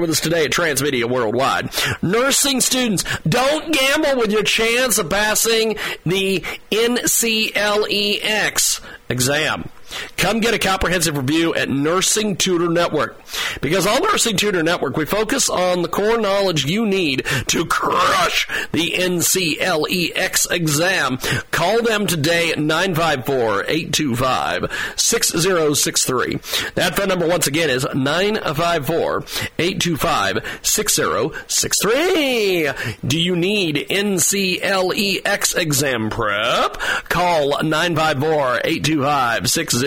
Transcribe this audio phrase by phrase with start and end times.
[0.00, 1.70] with us today at Transmedia Worldwide.
[2.02, 6.38] Nursing students, don't gamble with your chance of passing the
[6.70, 9.68] NCLEX exam.
[10.16, 13.20] Come get a comprehensive review at Nursing Tutor Network.
[13.60, 18.46] Because on Nursing Tutor Network, we focus on the core knowledge you need to crush
[18.72, 21.18] the NCLEX exam.
[21.50, 26.38] Call them today at 954 825 6063.
[26.74, 29.24] That phone number, once again, is 954
[29.58, 32.70] 825 6063.
[33.06, 36.78] Do you need NCLEX exam prep?
[37.08, 39.77] Call 954 825 6063.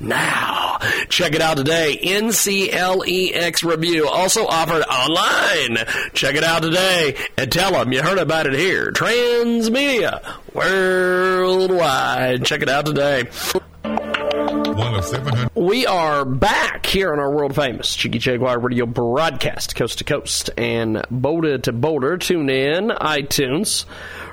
[0.00, 1.98] Now, check it out today.
[2.02, 5.84] NCLEX review, also offered online.
[6.12, 8.92] Check it out today and tell them you heard about it here.
[8.92, 10.22] Transmedia
[10.54, 12.44] Worldwide.
[12.44, 13.24] Check it out today.
[14.76, 15.50] One of 700.
[15.56, 20.50] We are back here on our world famous Jiggy Jaguar radio broadcast, coast to coast
[20.56, 22.16] and Boulder to Boulder.
[22.18, 23.84] Tune in, iTunes.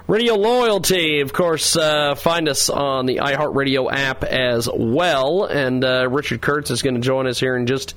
[0.08, 5.46] Radio Loyalty, of course, uh, find us on the iHeartRadio app as well.
[5.46, 7.96] And uh, Richard Kurtz is going to join us here in just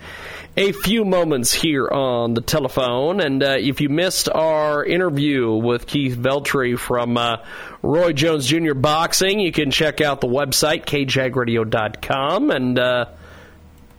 [0.57, 3.21] a few moments here on the telephone.
[3.21, 7.39] And uh, if you missed our interview with Keith Veltri from uh,
[7.83, 8.75] Roy Jones Jr.
[8.75, 13.07] Boxing, you can check out the website, kjagradio.com, and uh,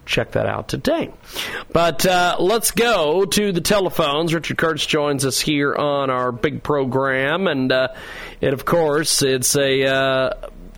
[0.05, 1.11] check that out today.
[1.71, 4.33] But uh, let's go to the telephones.
[4.33, 7.89] Richard Kurtz joins us here on our big program, and uh,
[8.41, 10.33] it, of course, it's a uh,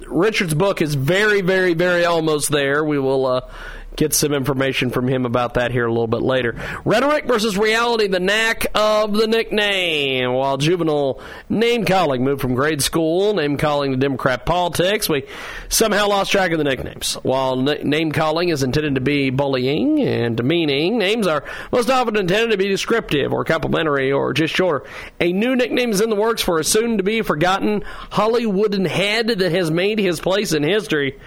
[0.07, 2.83] Richard's book is very, very, very almost there.
[2.83, 3.49] We will.
[3.95, 6.55] Get some information from him about that here a little bit later.
[6.83, 10.33] Rhetoric versus reality, the knack of the nickname.
[10.33, 15.27] While juvenile name calling moved from grade school, name calling to Democrat politics, we
[15.69, 17.15] somehow lost track of the nicknames.
[17.15, 22.51] While name calling is intended to be bullying and demeaning, names are most often intended
[22.51, 24.87] to be descriptive or complimentary or just shorter.
[25.19, 29.27] A new nickname is in the works for a soon to be forgotten Hollywooden head
[29.27, 31.19] that has made his place in history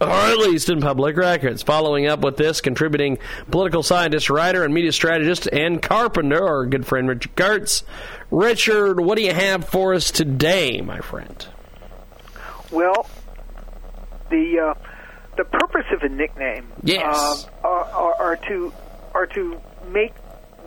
[0.00, 1.62] or at least in public records.
[1.62, 3.18] Following up with this, contributing
[3.50, 7.84] political scientist, writer, and media strategist and carpenter, our good friend Richard Kurtz.
[8.30, 11.46] Richard, what do you have for us today, my friend?
[12.70, 13.08] Well,
[14.30, 14.74] the uh,
[15.36, 17.46] the purpose of a nickname Yes.
[17.64, 18.72] uh, are, are, are to
[19.14, 19.60] are to
[19.90, 20.12] make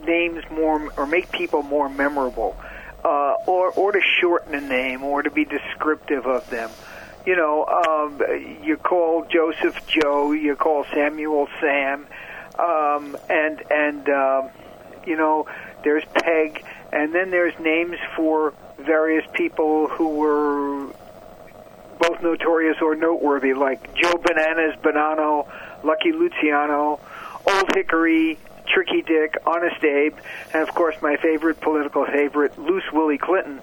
[0.04, 2.56] names more or make people more memorable,
[3.04, 6.70] uh, or or to shorten a name or to be descriptive of them.
[7.24, 8.20] You know, um,
[8.64, 12.06] you call Joseph Joe, you call Samuel Sam,
[12.58, 14.50] um, and and um,
[15.06, 15.46] you know
[15.84, 20.86] there's Peg, and then there's names for various people who were
[22.00, 25.48] both notorious or noteworthy, like Joe Bananas Bonanno,
[25.84, 26.98] Lucky Luciano,
[27.46, 30.16] Old Hickory, Tricky Dick, Honest Abe,
[30.52, 33.60] and of course my favorite political favorite, Loose Willie Clinton.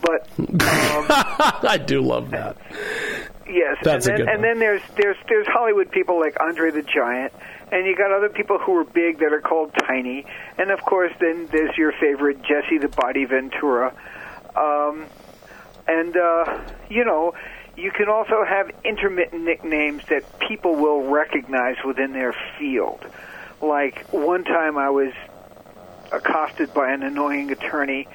[0.00, 0.46] But um,
[1.68, 2.56] I do love that.
[3.46, 7.32] yes, That's and then and then there's there's there's Hollywood people like Andre the Giant,
[7.72, 10.26] and you got other people who are big that are called tiny,
[10.58, 13.94] and of course then there's your favorite Jesse the Body Ventura,
[14.56, 15.06] um,
[15.86, 17.34] and uh, you know
[17.76, 23.04] you can also have intermittent nicknames that people will recognize within their field.
[23.60, 25.12] Like one time I was
[26.12, 28.08] accosted by an annoying attorney,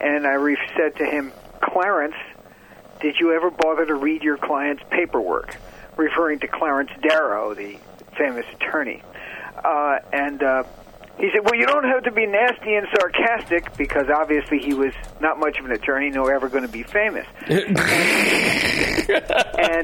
[0.00, 2.16] and I re- said to him, Clarence,
[3.00, 5.56] did you ever bother to read your client's paperwork?
[5.96, 7.78] Referring to Clarence Darrow, the
[8.16, 9.02] famous attorney.
[9.64, 10.64] Uh, and uh,
[11.18, 14.92] he said, Well, you don't have to be nasty and sarcastic because obviously he was
[15.20, 17.26] not much of an attorney, nor ever going to be famous.
[17.48, 17.56] and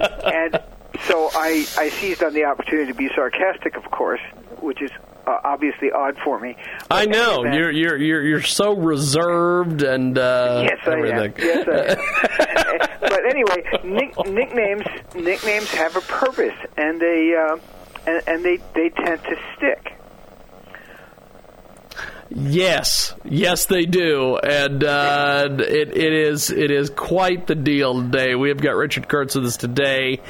[0.02, 0.62] and
[1.02, 4.20] so I, I seized on the opportunity to be sarcastic, of course,
[4.60, 4.90] which is
[5.30, 6.56] uh, obviously odd for me.
[6.90, 11.32] I know anyway- you're you're you're you're so reserved and uh, Yes, I everything.
[11.32, 11.34] am.
[11.38, 12.88] Yes, I am.
[13.00, 17.56] but anyway, nick, nicknames nicknames have a purpose, and they uh,
[18.06, 19.96] and, and they they tend to stick.
[22.32, 28.36] Yes, yes, they do, and uh, it it is it is quite the deal today.
[28.36, 30.20] We have got Richard Kurtz with us today,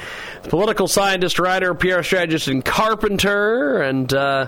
[0.49, 4.47] political scientist, writer, PR strategist, and carpenter, and uh,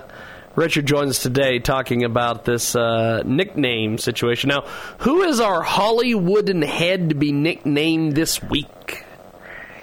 [0.56, 4.48] Richard joins us today talking about this uh, nickname situation.
[4.48, 4.62] Now,
[4.98, 9.04] who is our Hollywooden head to be nicknamed this week?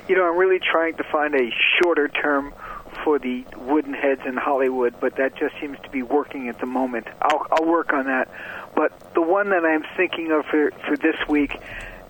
[0.07, 1.51] You know, I'm really trying to find a
[1.81, 2.53] shorter term
[3.03, 6.65] for the wooden heads in Hollywood, but that just seems to be working at the
[6.65, 7.07] moment.
[7.21, 8.29] I'll, I'll work on that.
[8.73, 11.59] But the one that I'm thinking of for, for this week,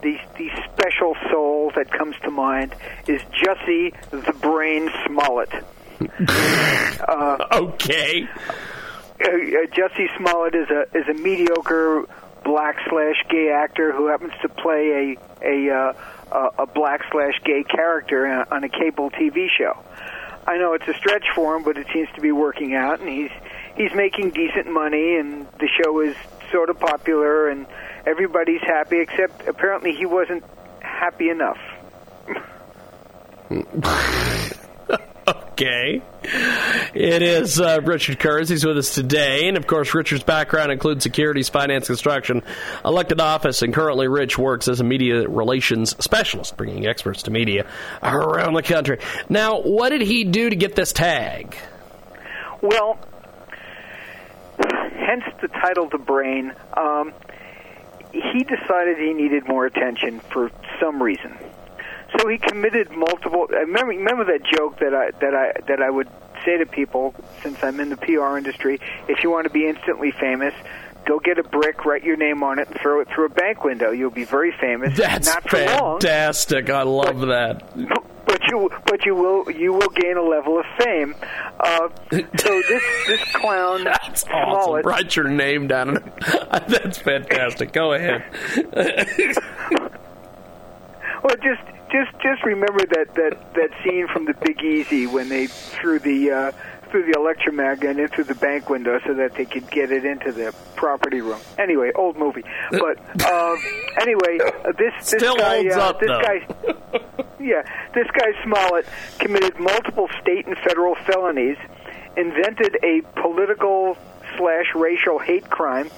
[0.03, 2.75] the, the special soul that comes to mind
[3.07, 5.51] is Jussie the Brain Smollett.
[6.27, 8.27] Uh, Okay.
[9.19, 9.27] uh,
[9.73, 12.05] Jussie Smollett is a is a mediocre
[12.43, 15.69] black slash gay actor who happens to play a a
[16.31, 19.77] uh, a black slash gay character on a cable TV show.
[20.47, 23.09] I know it's a stretch for him, but it seems to be working out, and
[23.09, 23.31] he's
[23.75, 26.15] he's making decent money, and the show is
[26.51, 27.67] sort of popular, and
[28.05, 28.99] everybody's happy.
[28.99, 30.43] Except apparently he wasn't
[30.79, 31.59] happy enough.
[35.61, 36.01] okay.
[36.93, 38.49] It is uh, Richard Kurtz.
[38.49, 39.47] He's with us today.
[39.47, 42.43] And of course, Richard's background includes securities, finance, construction,
[42.83, 47.65] elected office, and currently Rich works as a media relations specialist, bringing experts to media
[48.03, 48.99] around the country.
[49.29, 51.55] Now, what did he do to get this tag?
[52.61, 52.97] Well,
[54.59, 56.53] hence the title The Brain.
[56.75, 57.13] Um,
[58.11, 61.37] he decided he needed more attention for some reason.
[62.17, 63.47] So he committed multiple.
[63.47, 66.09] Remember, remember that joke that I that I that I would
[66.45, 68.79] say to people since I'm in the PR industry.
[69.07, 70.53] If you want to be instantly famous,
[71.05, 73.63] go get a brick, write your name on it, and throw it through a bank
[73.63, 73.91] window.
[73.91, 74.97] You'll be very famous.
[74.97, 76.69] That's Not for fantastic.
[76.69, 77.75] Long, I love but, that.
[78.25, 81.15] But you, but you will, you will gain a level of fame.
[81.59, 84.89] Uh, so this this clown, That's Smollett, awesome.
[84.89, 86.11] Write your name down.
[86.67, 87.73] That's fantastic.
[87.73, 88.23] Go ahead.
[91.23, 91.61] well, just
[91.91, 96.31] just just remember that that that scene from the Big Easy when they threw the
[96.31, 96.51] uh,
[96.89, 100.53] threw the electromagnet into the bank window so that they could get it into the
[100.75, 101.39] property room.
[101.57, 103.55] Anyway, old movie, but uh,
[104.01, 106.21] anyway, uh, this this Still guy, uh, up, this though.
[106.21, 107.63] guy, yeah,
[107.93, 108.85] this guy Smollett
[109.19, 111.57] committed multiple state and federal felonies,
[112.17, 113.97] invented a political
[114.37, 115.89] slash racial hate crime,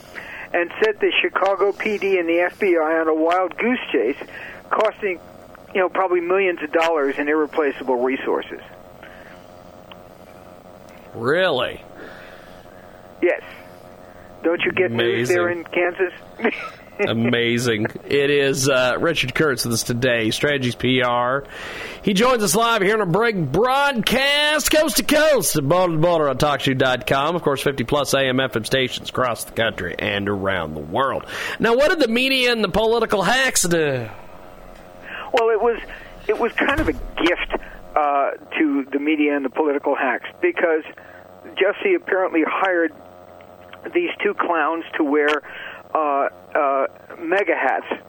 [0.53, 4.17] and set the Chicago PD and the FBI on a wild goose chase,
[4.69, 5.19] costing
[5.73, 8.61] you know, probably millions of dollars in irreplaceable resources.
[11.15, 11.83] Really?
[13.21, 13.41] Yes.
[14.43, 15.35] Don't you get news Amazing.
[15.35, 16.13] there in Kansas?
[17.07, 17.87] Amazing.
[18.05, 21.47] It is uh, Richard Kurtz with us today, Strategies PR.
[22.03, 25.99] He joins us live here on a break broadcast, coast to coast, at Boulder to
[25.99, 27.35] Boulder on TalkShoe.com.
[27.35, 31.25] Of course, 50 plus AM FM stations across the country and around the world.
[31.59, 34.07] Now, what did the media and the political hacks do?
[35.33, 35.81] Well, it was
[36.27, 37.55] it was kind of a gift
[37.95, 40.83] uh, to the media and the political hacks because
[41.55, 42.93] Jussie apparently hired
[43.93, 45.41] these two clowns to wear
[45.93, 46.87] uh, uh,
[47.19, 48.03] MAGA hats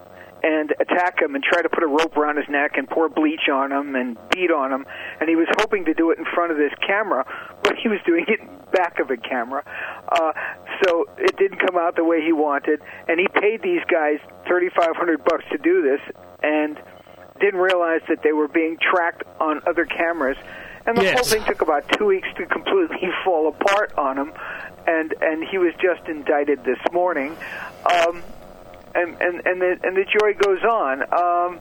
[0.45, 3.49] and attack him and try to put a rope around his neck and pour bleach
[3.51, 4.85] on him and beat on him.
[5.19, 7.25] And he was hoping to do it in front of this camera,
[7.63, 9.65] but he was doing it back of a camera.
[10.07, 10.33] Uh,
[10.85, 12.81] so it didn't come out the way he wanted.
[13.09, 16.01] And he paid these guys thirty five hundred bucks to do this,
[16.43, 16.79] and
[17.41, 20.37] didn't realize that they were being tracked on other cameras.
[20.87, 21.15] And the Yes.
[21.15, 24.33] whole thing took about two weeks to completely fall apart on him,
[24.87, 27.37] and and he was just indicted this morning.
[27.87, 28.23] Um,
[28.95, 31.03] and and and the and the joy goes on.
[31.13, 31.61] Um,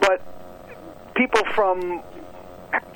[0.00, 0.20] but
[1.14, 2.02] people from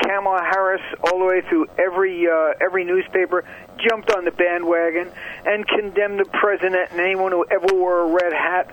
[0.02, 3.44] Kamala Harris all the way through every uh, every newspaper
[3.78, 5.08] jumped on the bandwagon
[5.46, 8.70] and condemned the president and anyone who ever wore a red hat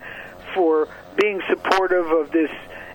[0.54, 2.52] for being supportive of this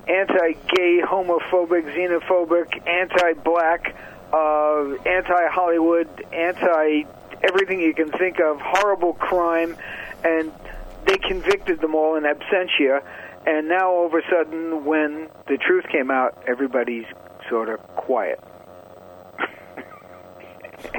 [0.09, 3.95] anti-gay, homophobic, xenophobic, anti-black,
[4.33, 7.05] uh, anti-Hollywood, anti
[7.43, 9.77] everything you can think of, horrible crime,
[10.25, 10.53] and
[11.07, 13.03] they convicted them all in absentia.
[13.47, 17.07] And now, all of a sudden, when the truth came out, everybody's
[17.49, 18.43] sort of quiet.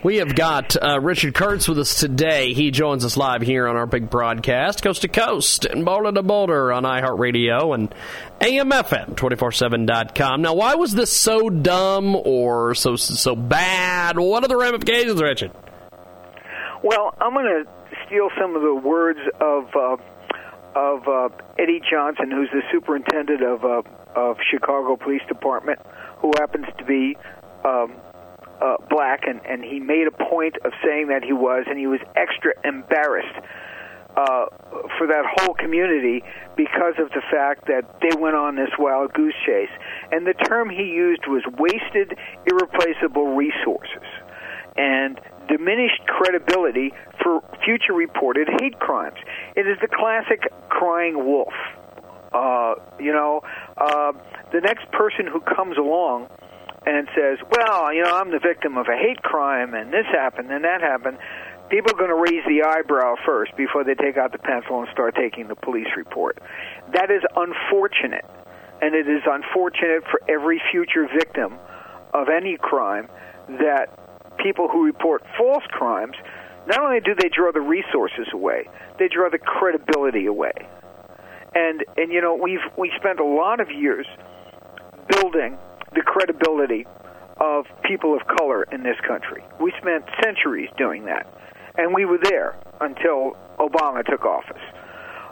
[0.03, 2.53] We have got uh, Richard Kurtz with us today.
[2.53, 6.23] He joins us live here on our big broadcast, coast to coast and boulder to
[6.23, 7.93] boulder on iHeartRadio and
[8.39, 10.41] AMFM247.com.
[10.41, 14.17] Now, why was this so dumb or so so bad?
[14.17, 15.51] What are the ramifications, Richard?
[16.83, 17.65] Well, I'm going to
[18.05, 19.97] steal some of the words of uh,
[20.75, 23.81] of uh, Eddie Johnson, who's the superintendent of uh,
[24.15, 25.79] of Chicago Police Department,
[26.17, 27.17] who happens to be
[27.65, 27.93] um,
[28.61, 31.87] uh, black, and and he made a point of saying that he was, and he
[31.87, 33.39] was extra embarrassed
[34.17, 34.45] uh,
[34.97, 36.23] for that whole community
[36.55, 39.69] because of the fact that they went on this wild goose chase.
[40.11, 44.07] And the term he used was wasted, irreplaceable resources.
[44.75, 46.91] And diminished credibility
[47.23, 49.17] for future reported hate crimes.
[49.55, 51.53] It is the classic crying wolf.
[52.31, 53.41] Uh, you know,
[53.77, 54.11] uh,
[54.51, 56.29] the next person who comes along
[56.89, 60.51] and says, "Well, you know, I'm the victim of a hate crime, and this happened
[60.51, 61.17] and that happened,"
[61.69, 64.89] people are going to raise the eyebrow first before they take out the pencil and
[64.91, 66.39] start taking the police report.
[66.93, 68.25] That is unfortunate,
[68.81, 71.57] and it is unfortunate for every future victim
[72.13, 73.07] of any crime
[73.47, 73.89] that
[74.37, 76.15] people who report false crimes
[76.67, 78.67] not only do they draw the resources away,
[78.97, 80.53] they draw the credibility away.
[81.55, 84.05] And and you know we've we spent a lot of years
[85.07, 85.57] building
[85.93, 86.85] the credibility
[87.39, 89.43] of people of color in this country.
[89.59, 91.25] We spent centuries doing that,
[91.77, 94.61] and we were there until Obama took office.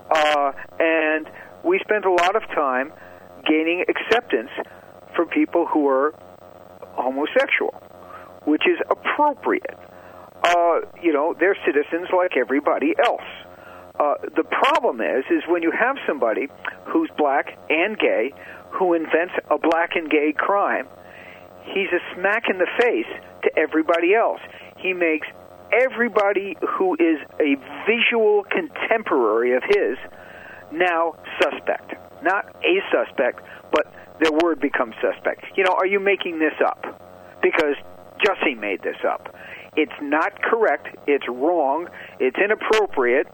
[0.09, 1.29] Uh, and
[1.63, 2.93] we spent a lot of time
[3.45, 4.49] gaining acceptance
[5.15, 6.13] for people who are
[6.93, 7.73] homosexual,
[8.45, 9.77] which is appropriate.
[10.43, 13.21] Uh, you know, they're citizens like everybody else.
[13.99, 16.47] Uh, the problem is, is when you have somebody
[16.85, 18.31] who's black and gay
[18.69, 20.87] who invents a black and gay crime,
[21.63, 23.09] he's a smack in the face
[23.43, 24.39] to everybody else.
[24.77, 25.27] He makes
[25.73, 27.55] everybody who is a
[27.87, 29.97] visual contemporary of his
[30.71, 31.95] now suspect.
[32.23, 35.45] Not a suspect, but their word becomes suspect.
[35.55, 37.01] You know, are you making this up?
[37.41, 37.75] Because
[38.25, 39.35] Jussie made this up.
[39.75, 40.87] It's not correct.
[41.05, 41.87] It's wrong.
[42.19, 43.27] It's inappropriate.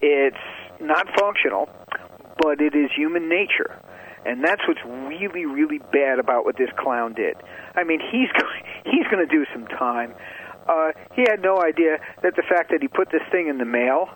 [0.00, 0.36] It's
[0.80, 1.68] not functional,
[2.38, 3.80] but it is human nature.
[4.24, 7.36] And that's what's really, really bad about what this clown did.
[7.74, 8.28] I mean, he's
[8.84, 10.14] he's going to do some time.
[10.68, 13.64] Uh, he had no idea that the fact that he put this thing in the
[13.64, 14.08] mail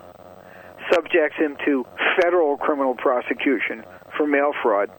[0.93, 1.87] subjects him to
[2.21, 3.85] federal criminal prosecution
[4.17, 4.91] for mail fraud,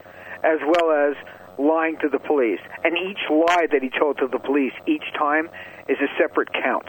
[0.43, 1.15] as well as
[1.59, 2.59] lying to the police.
[2.83, 5.49] And each lie that he told to the police each time
[5.87, 6.87] is a separate count.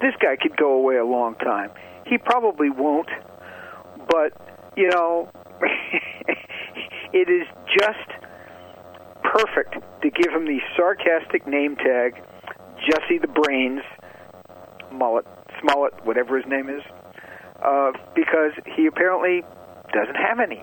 [0.00, 1.70] This guy could go away a long time.
[2.06, 3.08] He probably won't,
[4.08, 5.30] but, you know,
[7.12, 7.46] it is
[7.78, 8.20] just
[9.22, 12.14] perfect to give him the sarcastic name tag,
[12.88, 13.82] Jesse the Brains,
[14.92, 15.26] Mullet,
[15.60, 16.82] Smollett, whatever his name is,
[17.62, 19.42] uh, because he apparently
[19.92, 20.62] doesn't have any.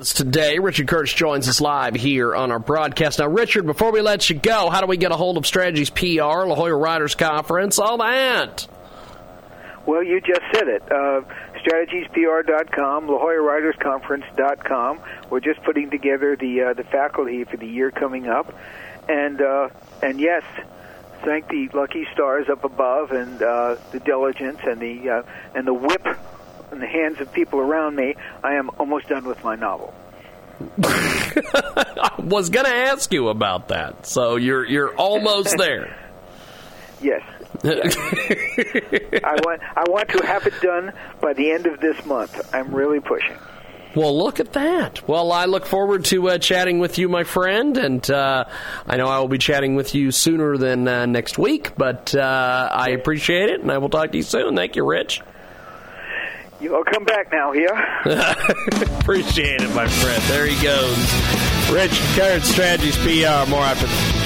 [0.00, 3.20] Today, Richard Kurtz joins us live here on our broadcast.
[3.20, 5.90] Now, Richard, before we let you go, how do we get a hold of Strategies
[5.90, 8.66] PR, La Jolla Writers Conference, all that?
[9.86, 10.82] Well, you just said it.
[10.90, 11.22] Uh,
[11.56, 15.00] strategiespr.com, La Jolla Writers Conference.com.
[15.28, 18.54] We're just putting together the uh, the faculty for the year coming up,
[19.08, 19.70] and uh,
[20.02, 20.44] and yes,
[21.24, 25.22] thank the lucky stars up above and uh, the diligence and the uh,
[25.54, 26.06] and the whip
[26.70, 28.14] in the hands of people around me.
[28.42, 29.94] I am almost done with my novel.
[30.84, 35.98] I was going to ask you about that, so you're you're almost there.
[37.02, 37.22] Yes.
[37.62, 37.96] Yes.
[39.24, 42.54] I want I want to have it done by the end of this month.
[42.54, 43.36] I'm really pushing.
[43.94, 45.06] Well, look at that.
[45.06, 48.44] Well, I look forward to uh, chatting with you, my friend, and uh,
[48.86, 52.68] I know I will be chatting with you sooner than uh, next week, but uh,
[52.72, 54.56] I appreciate it, and I will talk to you soon.
[54.56, 55.20] Thank you, Rich.
[56.58, 57.98] You'll come back now, yeah?
[59.00, 60.22] appreciate it, my friend.
[60.22, 60.96] There he goes.
[61.70, 63.50] Rich Current Strategies PR.
[63.50, 64.21] More after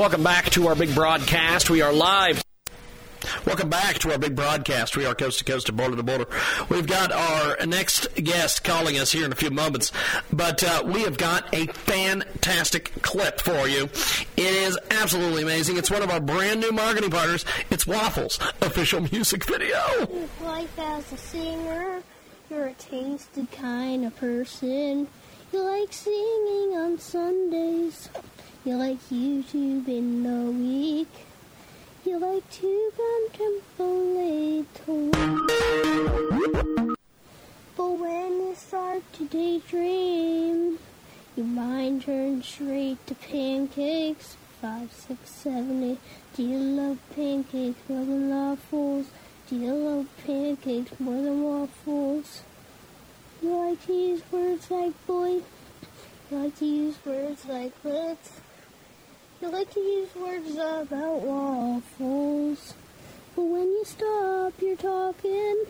[0.00, 1.68] Welcome back to our big broadcast.
[1.68, 2.42] We are live.
[3.44, 4.96] Welcome back to our big broadcast.
[4.96, 6.26] We are coast to coast and border to border.
[6.70, 9.92] We've got our next guest calling us here in a few moments,
[10.32, 13.90] but uh, we have got a fantastic clip for you.
[14.38, 15.76] It is absolutely amazing.
[15.76, 17.44] It's one of our brand new marketing partners.
[17.68, 19.82] It's Waffles official music video.
[20.40, 22.02] Life as a singer,
[22.48, 25.06] you're a tasted kind of person.
[25.52, 28.08] You like singing on Sundays.
[28.62, 31.08] You like YouTube in the week.
[32.04, 32.92] You like to
[33.32, 34.66] contemplate.
[37.74, 40.78] But when you start to daydream,
[41.36, 44.36] your mind turns straight to pancakes.
[44.60, 45.98] Five, six, seven, eight.
[46.36, 49.06] Do you love pancakes more than waffles?
[49.48, 52.42] Do you love pancakes more than waffles?
[53.40, 55.40] You like to use words like boy.
[56.30, 58.32] You like to use words like let's.
[59.40, 62.74] You like to use words about waffles.
[63.34, 65.64] But when you stop your talking,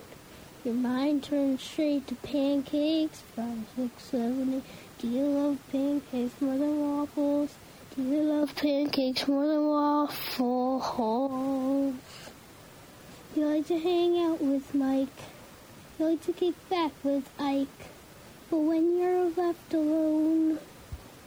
[0.65, 3.23] your mind turns straight to pancakes.
[3.37, 4.65] Five, six, seven, eight.
[4.99, 7.55] Do you love pancakes more than waffles?
[7.95, 10.83] Do you love pancakes more than waffles?
[13.37, 15.09] You like to hang out with Mike.
[15.97, 17.69] You like to kick back with Ike.
[18.51, 20.59] But when you're left alone,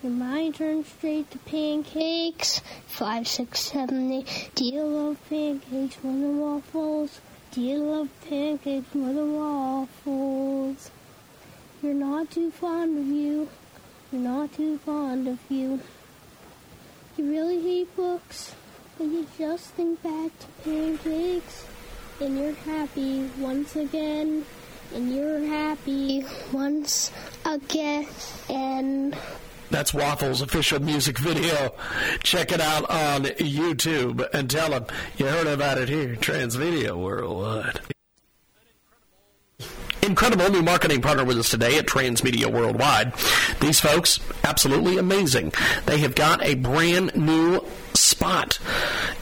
[0.09, 2.61] Mind turns straight to pancakes.
[2.87, 4.49] Five, six, seven, eight.
[4.53, 7.21] Do you love pancakes more than waffles?
[7.51, 10.91] Do you love pancakes more than waffles?
[11.81, 13.47] You're not too fond of you.
[14.11, 15.79] You're not too fond of you.
[17.15, 18.55] You really hate books,
[18.97, 21.65] but you just think back to pancakes,
[22.19, 24.43] and you're happy once again,
[24.93, 27.09] and you're happy once
[27.45, 28.05] again,
[28.49, 29.15] and.
[29.69, 31.73] That's Waffles' official music video.
[32.21, 34.85] Check it out on YouTube and tell them
[35.17, 37.79] you heard about it here, Transmedia Worldwide.
[40.03, 43.13] Incredible new marketing partner with us today at Transmedia Worldwide.
[43.61, 45.53] These folks, absolutely amazing.
[45.85, 47.61] They have got a brand new
[48.23, 48.57] spot.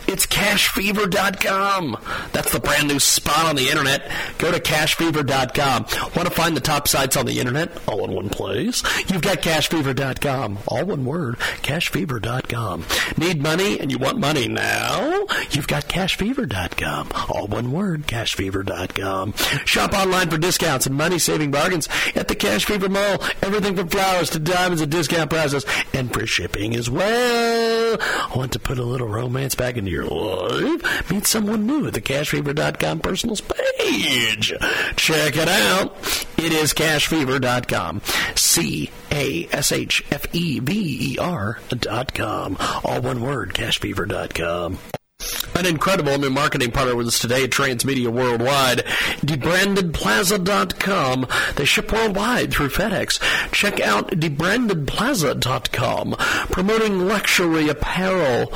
[0.07, 1.97] It's cashfever.com.
[2.33, 4.11] That's the brand new spot on the internet.
[4.37, 5.85] Go to cashfever.com.
[6.15, 8.83] Want to find the top sites on the internet all in one place?
[9.09, 10.59] You've got cashfever.com.
[10.67, 11.37] All one word.
[11.63, 12.85] Cashfever.com.
[13.17, 15.25] Need money and you want money now?
[15.51, 17.09] You've got cashfever.com.
[17.29, 18.05] All one word.
[18.05, 19.33] Cashfever.com.
[19.65, 23.23] Shop online for discounts and money saving bargains at the Cash Fever Mall.
[23.41, 27.97] Everything from flowers to diamonds at discount prices and free shipping as well.
[28.35, 31.09] Want to put a little romance back into your life?
[31.09, 34.53] Meet someone new at the cashfever.com personals page.
[34.95, 35.95] Check it out.
[36.37, 38.01] It is cashfever.com.
[38.35, 42.57] C A S H F E V E R dot com.
[42.83, 45.00] All one word, cashfever.com.
[45.53, 48.79] An incredible new marketing partner with us today Transmedia Worldwide,
[49.19, 51.27] debrandedplaza.com.
[51.55, 53.19] They ship worldwide through FedEx.
[53.51, 56.15] Check out debrandedplaza.com,
[56.51, 58.51] promoting luxury apparel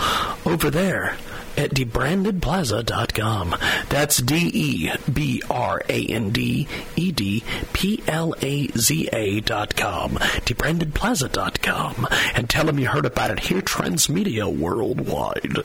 [0.46, 1.18] over there
[1.58, 3.56] at debrandedplaza.com.
[3.90, 9.42] That's D E B R A N D E D P L A Z A
[9.42, 10.12] dot com.
[10.12, 12.08] Debrandedplaza.com.
[12.36, 15.64] And tell them you heard about it here, Transmedia Worldwide.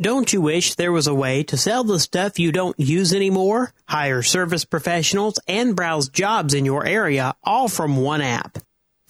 [0.00, 3.74] Don't you wish there was a way to sell the stuff you don't use anymore,
[3.86, 8.56] hire service professionals, and browse jobs in your area all from one app?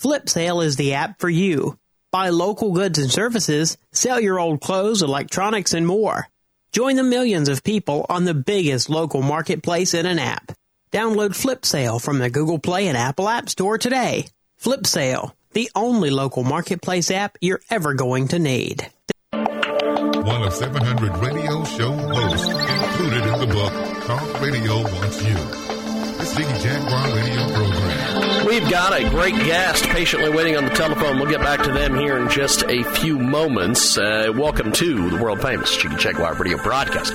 [0.03, 1.79] FlipSale is the app for you.
[2.11, 6.27] Buy local goods and services, sell your old clothes, electronics, and more.
[6.73, 10.51] Join the millions of people on the biggest local marketplace in an app.
[10.91, 14.27] Download FlipSale from the Google Play and Apple App Store today.
[14.61, 18.91] FlipSale, the only local marketplace app you're ever going to need.
[20.25, 23.73] One of 700 radio show hosts included in the book
[24.07, 25.80] Talk Radio Wants You.
[26.37, 28.47] Jiggy Jaguar radio program.
[28.47, 31.19] We've got a great guest patiently waiting on the telephone.
[31.19, 33.97] We'll get back to them here in just a few moments.
[33.99, 37.15] Uh, welcome to the world famous Jiggy Jaguar radio broadcast.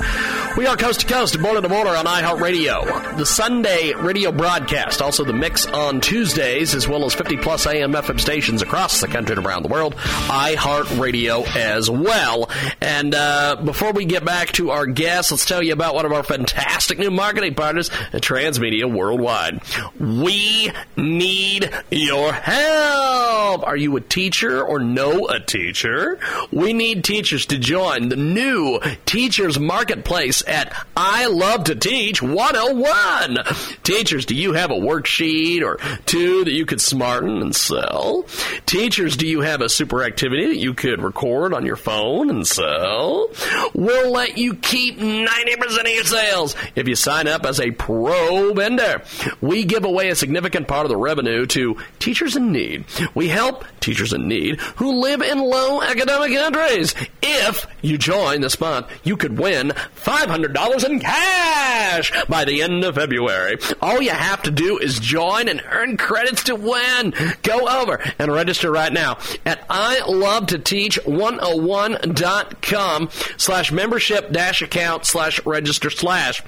[0.55, 3.17] We are coast to coast, border to border on iHeartRadio.
[3.17, 7.91] The Sunday radio broadcast, also the mix on Tuesdays, as well as 50 plus AM
[7.93, 9.95] FM stations across the country and around the world.
[9.95, 12.49] iHeartRadio as well.
[12.79, 16.13] And uh, before we get back to our guests, let's tell you about one of
[16.13, 19.61] our fantastic new marketing partners Transmedia Worldwide.
[19.99, 23.63] We need your help.
[23.63, 26.17] Are you a teacher or know a teacher?
[26.51, 33.37] We need teachers to join the new Teachers Marketplace at I Love to Teach 101.
[33.83, 38.25] Teachers, do you have a worksheet or two that you could smarten and sell?
[38.65, 42.47] Teachers, do you have a super activity that you could record on your phone and
[42.47, 43.29] sell?
[43.75, 48.53] We'll let you keep 90% of your sales if you sign up as a pro
[48.53, 48.94] vendor.
[49.41, 52.85] We give away a significant part of the revenue to teachers in need.
[53.13, 56.95] We help teachers in need who live in low academic countries.
[57.21, 62.95] If you join this month, you could win $500 in cash by the end of
[62.95, 63.57] February.
[63.81, 67.13] All you have to do is join and earn credits to win.
[67.43, 74.61] Go over and register right now at I love to teach 101.com slash membership dash
[74.61, 76.41] account slash register slash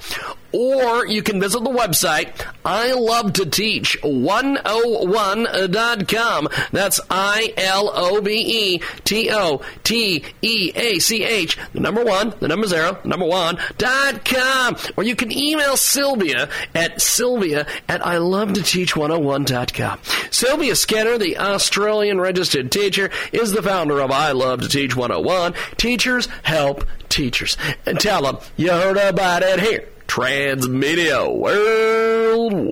[0.58, 2.34] or you can visit the website
[2.66, 6.48] I love to teach 101.com.
[6.72, 12.04] That's I L O B E T O T E A C H, the number
[12.04, 14.76] one, the number zero, number one, dot com.
[14.98, 20.00] Or you can email Sylvia at Sylvia at I love to teach 101.com.
[20.32, 25.54] Sylvia Skinner, the Australian registered teacher, is the founder of I Love to Teach 101.
[25.78, 27.58] Teachers help teachers.
[27.86, 29.88] And tell them you heard about it here.
[30.18, 32.66] Transmedia Worldwide.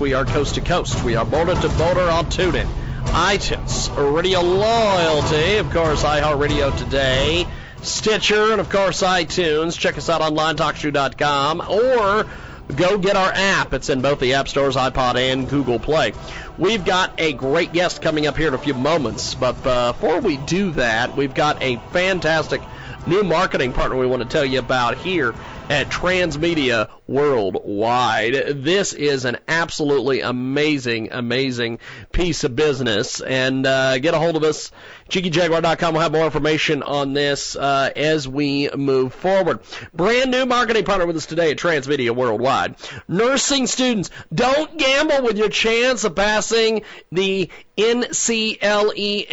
[0.00, 1.04] We are coast to coast.
[1.04, 2.66] We are border to border on TuneIn,
[3.04, 7.46] iTunes, Radio Loyalty, of course, iHeartRadio Today,
[7.82, 9.78] Stitcher, and of course, iTunes.
[9.78, 12.26] Check us out online, talkshoe.com, or
[12.74, 13.72] go get our app.
[13.72, 16.12] It's in both the App Stores, iPod, and Google Play.
[16.58, 20.18] We've got a great guest coming up here in a few moments, but uh, before
[20.18, 22.60] we do that, we've got a fantastic
[23.06, 25.34] new marketing partner we want to tell you about here
[25.70, 28.64] at Transmedia Worldwide.
[28.64, 31.78] This is an absolutely amazing, amazing
[32.10, 33.20] piece of business.
[33.20, 34.72] And uh, get a hold of us.
[35.08, 35.94] jiggyjaguar.com.
[35.94, 39.60] We'll have more information on this uh, as we move forward.
[39.94, 42.74] Brand new marketing partner with us today at Transmedia Worldwide.
[43.06, 46.82] Nursing students, don't gamble with your chance of passing
[47.12, 49.26] the NCLEX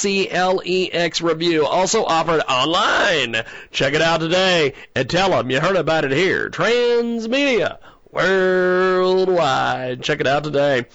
[1.22, 3.44] review also offered online.
[3.70, 6.50] Check it out today and tell them you heard about it here.
[6.50, 7.78] Transmedia
[8.14, 10.02] worldwide.
[10.02, 10.87] Check it out today.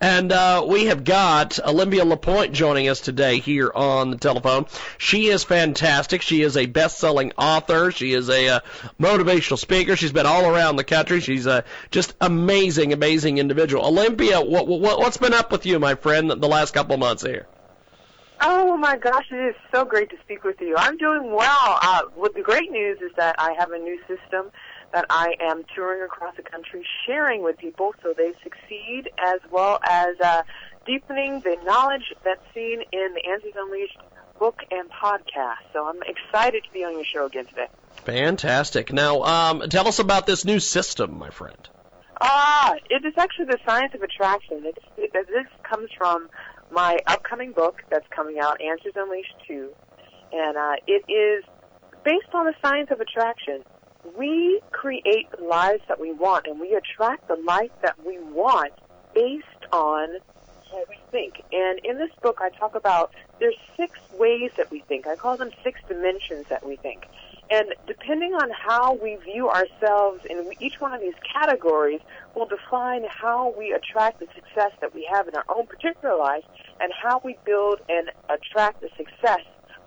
[0.00, 4.66] And uh, we have got Olympia Lapointe joining us today here on the telephone.
[4.98, 6.22] She is fantastic.
[6.22, 7.90] She is a best-selling author.
[7.90, 8.60] She is a uh,
[9.00, 9.96] motivational speaker.
[9.96, 11.20] She's been all around the country.
[11.20, 13.84] She's a just amazing, amazing individual.
[13.86, 17.46] Olympia, what, what, what's been up with you, my friend, the last couple months here?
[18.40, 20.76] Oh my gosh, it is so great to speak with you.
[20.76, 21.78] I'm doing well.
[21.82, 24.52] Uh, what the great news is that I have a new system
[24.92, 29.80] that I am touring across the country, sharing with people so they succeed, as well
[29.82, 30.42] as uh,
[30.86, 33.98] deepening the knowledge that's seen in the Answers Unleashed
[34.38, 35.66] book and podcast.
[35.72, 37.66] So I'm excited to be on your show again today.
[38.04, 38.92] Fantastic.
[38.92, 41.68] Now, um, tell us about this new system, my friend.
[42.20, 44.64] Ah, it is actually the science of attraction.
[44.64, 46.28] It, it, this comes from
[46.70, 49.70] my upcoming book that's coming out, Answers Unleashed 2.
[50.32, 51.44] And uh, it is
[52.04, 53.64] based on the science of attraction
[54.16, 58.72] we create the lives that we want and we attract the life that we want
[59.14, 60.08] based on
[60.70, 61.42] how we think.
[61.52, 65.06] And in this book, I talk about there's six ways that we think.
[65.06, 67.06] I call them six dimensions that we think.
[67.50, 72.00] And depending on how we view ourselves in each one of these categories
[72.34, 76.44] will define how we attract the success that we have in our own particular life
[76.80, 79.40] and how we build and attract the success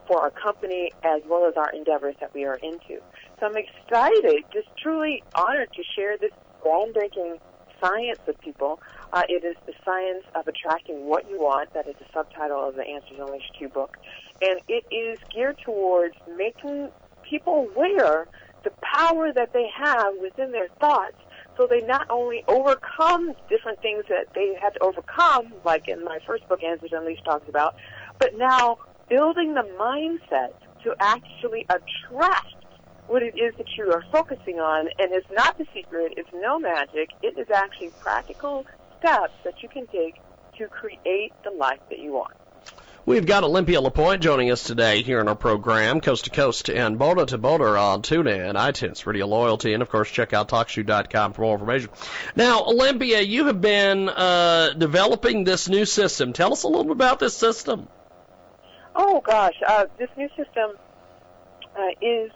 [0.07, 2.99] for our company as well as our endeavors that we are into.
[3.39, 6.31] So I'm excited, just truly honored to share this
[6.63, 7.39] groundbreaking
[7.79, 8.79] science with people.
[9.13, 11.73] Uh, it is the science of attracting what you want.
[11.73, 13.97] That is the subtitle of the Answers Unleashed 2 book.
[14.41, 16.89] And it is geared towards making
[17.31, 18.27] people aware
[18.63, 21.15] the power that they have within their thoughts
[21.57, 26.19] so they not only overcome different things that they had to overcome, like in my
[26.27, 27.75] first book, Answers Unleashed talks about,
[28.19, 28.77] but now
[29.09, 32.55] building the mindset to actually attract
[33.07, 34.87] what it is that you are focusing on.
[34.99, 37.09] And it's not the secret, it's no magic.
[37.21, 38.65] It is actually practical
[38.99, 40.15] steps that you can take
[40.57, 42.33] to create the life that you want.
[43.03, 46.99] We've got Olympia Lapointe joining us today here in our program, Coast to Coast and
[46.99, 51.41] Boulder to Boulder on TuneIn, iTunes, Radio Loyalty, and of course check out TalkShoe.com for
[51.41, 51.89] more information.
[52.35, 56.31] Now, Olympia, you have been uh, developing this new system.
[56.33, 57.87] Tell us a little bit about this system.
[58.95, 60.77] Oh gosh, uh, this new system
[61.75, 62.29] uh, is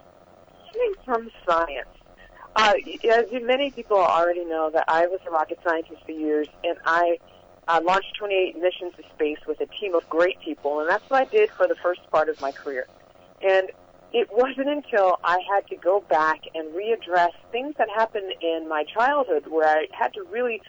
[0.73, 1.89] coming from science.
[2.55, 2.73] Uh,
[3.11, 7.19] as many people already know, that I was a rocket scientist for years, and I
[7.67, 11.21] uh, launched 28 missions to space with a team of great people, and that's what
[11.21, 12.87] I did for the first part of my career.
[13.41, 13.69] And
[14.13, 18.85] it wasn't until I had to go back and readdress things that happened in my
[18.85, 20.61] childhood where I had to really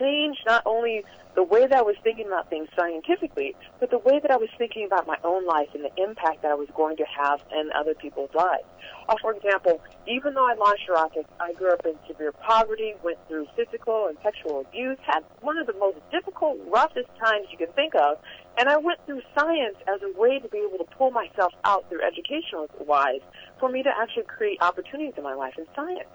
[0.00, 1.04] change not only
[1.34, 4.48] the way that I was thinking about things scientifically, but the way that I was
[4.56, 7.70] thinking about my own life and the impact that I was going to have in
[7.74, 8.64] other people's lives.
[9.08, 13.18] Uh, for example, even though I launched rockets, I grew up in severe poverty, went
[13.28, 17.72] through physical and sexual abuse, had one of the most difficult, roughest times you can
[17.74, 18.18] think of,
[18.56, 21.88] and I went through science as a way to be able to pull myself out
[21.88, 23.20] through educational wise
[23.58, 26.08] for me to actually create opportunities in my life in science.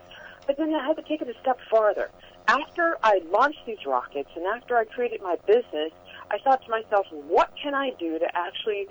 [0.47, 2.09] But then I had to take it a step farther
[2.49, 5.91] after I launched these rockets and after I created my business,
[6.31, 8.87] I thought to myself, what can I do to actually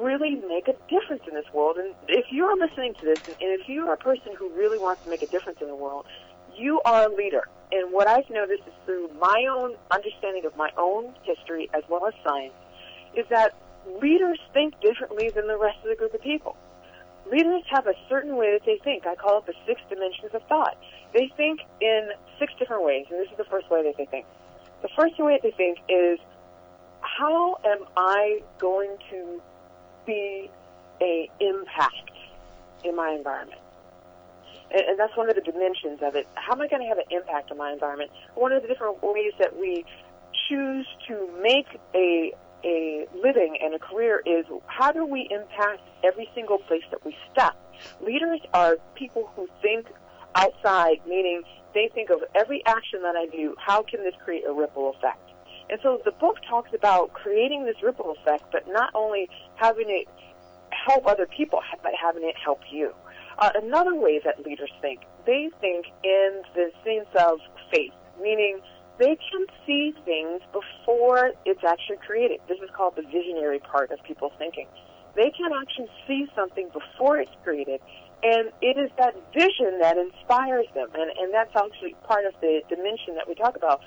[0.00, 1.76] really make a difference in this world?
[1.78, 5.02] And if you're listening to this, and if you are a person who really wants
[5.04, 6.04] to make a difference in the world,
[6.56, 7.48] you are a leader.
[7.72, 12.06] And what I've noticed is through my own understanding of my own history as well
[12.06, 12.54] as science,
[13.16, 13.54] is that
[14.02, 16.56] leaders think differently than the rest of the group of people.
[17.30, 19.06] leaders have a certain way that they think.
[19.06, 20.76] I call it the six dimensions of thought.
[21.12, 24.26] They think in six different ways, and this is the first way that they think.
[24.82, 26.18] The first way they think is,
[27.00, 29.42] how am I going to
[30.06, 30.50] be
[31.00, 32.10] a impact
[32.84, 33.60] in my environment?
[34.70, 36.28] And, and that's one of the dimensions of it.
[36.34, 38.10] How am I going to have an impact on my environment?
[38.34, 39.84] One of the different ways that we
[40.48, 42.32] choose to make a
[42.64, 47.16] a living and a career is how do we impact every single place that we
[47.30, 47.54] step?
[48.00, 49.86] Leaders are people who think
[50.34, 51.42] outside, meaning
[51.74, 55.20] they think of every action that I do, how can this create a ripple effect?
[55.70, 60.08] And so the book talks about creating this ripple effect, but not only having it
[60.70, 62.92] help other people, but having it help you.
[63.38, 67.38] Uh, another way that leaders think, they think in the sense of
[67.72, 68.60] faith, meaning
[68.98, 72.40] they can see things before it's actually created.
[72.48, 74.66] This is called the visionary part of people's thinking.
[75.14, 77.80] They can actually see something before it's created,
[78.22, 82.62] and it is that vision that inspires them, and, and that's actually part of the
[82.68, 83.80] dimension that we talk about.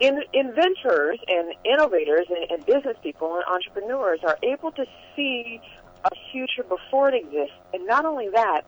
[0.00, 5.60] In, inventors and innovators and, and business people and entrepreneurs are able to see
[6.04, 8.62] a future before it exists, and not only that,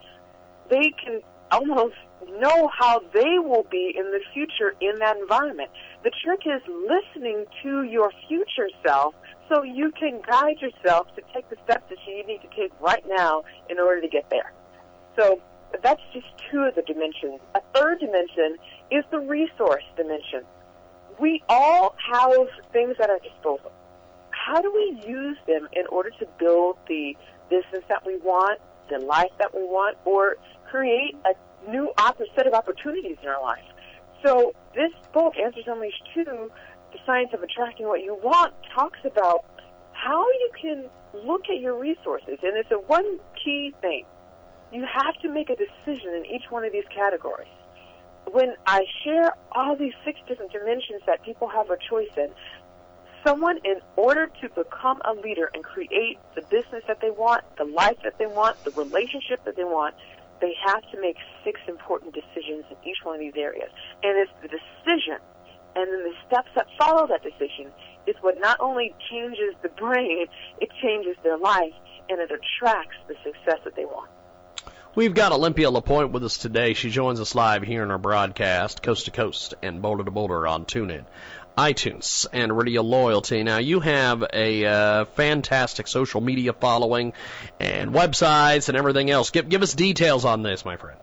[0.68, 1.20] they can
[1.50, 1.96] almost
[2.38, 5.70] know how they will be in the future in that environment.
[6.04, 9.14] The trick is listening to your future self
[9.48, 13.04] so you can guide yourself to take the steps that you need to take right
[13.08, 14.52] now in order to get there.
[15.16, 15.40] So
[15.82, 17.40] that's just two of the dimensions.
[17.54, 18.56] A third dimension
[18.90, 20.44] is the resource dimension.
[21.18, 23.72] We all have things at our disposal.
[24.30, 27.16] How do we use them in order to build the
[27.50, 30.36] business that we want, the life that we want, or
[30.70, 31.34] create a
[31.70, 31.92] new
[32.34, 33.64] set of opportunities in our life.
[34.24, 39.44] So this book, Answers Unleashed 2, The Science of Attracting What You Want, talks about
[39.92, 40.84] how you can
[41.24, 42.38] look at your resources.
[42.42, 44.04] And it's a one key thing.
[44.72, 47.48] You have to make a decision in each one of these categories.
[48.30, 52.28] When I share all these six different dimensions that people have a choice in,
[53.26, 57.64] someone in order to become a leader and create the business that they want, the
[57.64, 59.94] life that they want, the relationship that they want,
[60.40, 63.70] they have to make six important decisions in each one of these areas.
[64.02, 65.18] And it's the decision
[65.76, 67.70] and then the steps that follow that decision
[68.06, 70.26] is what not only changes the brain,
[70.60, 71.72] it changes their life
[72.08, 74.10] and it attracts the success that they want.
[74.92, 76.74] We've got Olympia LaPointe with us today.
[76.74, 80.48] She joins us live here in our broadcast, coast to coast and boulder to boulder
[80.48, 81.04] on TuneIn
[81.56, 83.42] iTunes and Radio Loyalty.
[83.44, 87.12] Now, you have a uh, fantastic social media following
[87.60, 89.30] and websites and everything else.
[89.30, 90.98] Give, give us details on this, my friend.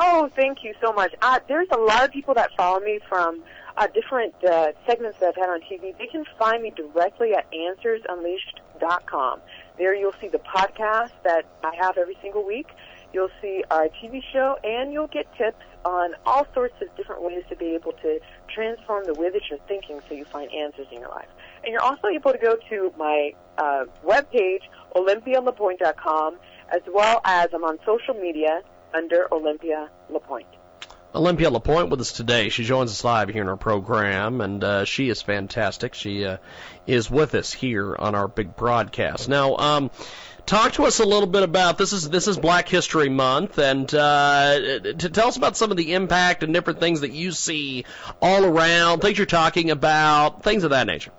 [0.00, 1.14] Oh, thank you so much.
[1.22, 3.42] Uh, there's a lot of people that follow me from
[3.76, 5.96] uh, different uh, segments that I've had on TV.
[5.98, 9.40] They can find me directly at answersunleashed.com.
[9.78, 12.68] There you'll see the podcast that I have every single week.
[13.14, 17.44] You'll see our TV show, and you'll get tips on all sorts of different ways
[17.48, 18.18] to be able to
[18.52, 21.28] transform the way that you're thinking so you find answers in your life.
[21.62, 24.62] And you're also able to go to my uh, webpage,
[24.96, 26.38] olympialapointe.com,
[26.70, 30.48] as well as I'm on social media under Olympia LaPointe.
[31.14, 32.48] Olympia LaPointe with us today.
[32.48, 35.94] She joins us live here in our program, and uh, she is fantastic.
[35.94, 36.38] She uh,
[36.88, 39.28] is with us here on our big broadcast.
[39.28, 39.90] Now, um,
[40.46, 43.92] talk to us a little bit about this is this is Black History Month, and
[43.94, 47.84] uh, to tell us about some of the impact and different things that you see
[48.20, 51.12] all around, things you're talking about, things of that nature.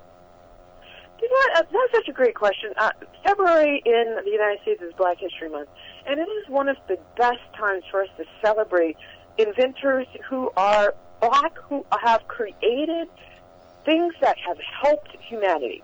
[1.22, 1.58] You know what?
[1.58, 2.72] Uh, that's such a great question.
[2.78, 2.92] Uh,
[3.24, 5.70] February in the United States is Black History Month,
[6.06, 8.98] and it is one of the best times for us to celebrate
[9.38, 13.08] inventors who are black, who have created
[13.86, 15.84] things that have helped humanity.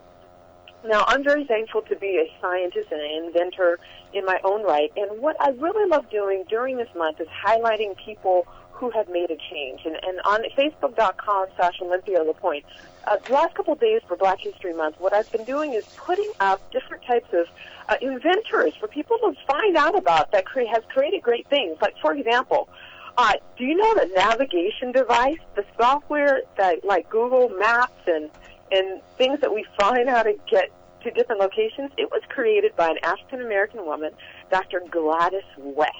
[0.83, 3.79] Now, I'm very thankful to be a scientist and an inventor
[4.13, 4.91] in my own right.
[4.95, 9.29] And what I really love doing during this month is highlighting people who have made
[9.29, 9.81] a change.
[9.85, 12.65] And, and on Facebook.com slash Olympia LaPointe,
[13.07, 15.85] uh, the last couple of days for Black History Month, what I've been doing is
[15.97, 17.47] putting up different types of
[17.87, 21.77] uh, inventors for people to find out about that cre- has created great things.
[21.79, 22.69] Like, for example,
[23.17, 28.31] uh, do you know the navigation device, the software that like Google Maps and
[28.71, 30.71] and things that we find how to get
[31.03, 34.11] to different locations, it was created by an African American woman,
[34.49, 34.81] Dr.
[34.89, 35.91] Gladys West.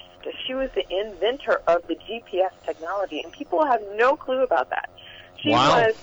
[0.46, 4.88] She was the inventor of the GPS technology, and people have no clue about that.
[5.42, 5.70] She Wow.
[5.70, 5.94] was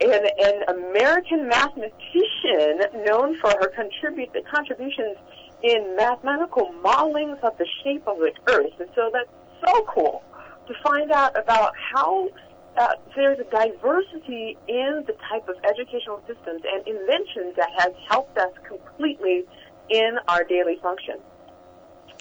[0.00, 5.16] an, an American mathematician known for her contribute contributions
[5.62, 9.30] in mathematical modelings of the shape of the Earth, and so that's
[9.64, 10.22] so cool
[10.68, 12.28] to find out about how
[12.76, 18.36] uh, there's a diversity in the type of educational systems and inventions that has helped
[18.38, 19.44] us completely
[19.88, 21.16] in our daily function.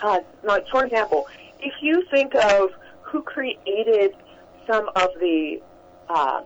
[0.02, 1.28] Uh, like, for example,
[1.60, 2.70] if you think of
[3.02, 4.16] who created
[4.68, 5.62] some of the
[6.10, 6.42] uh,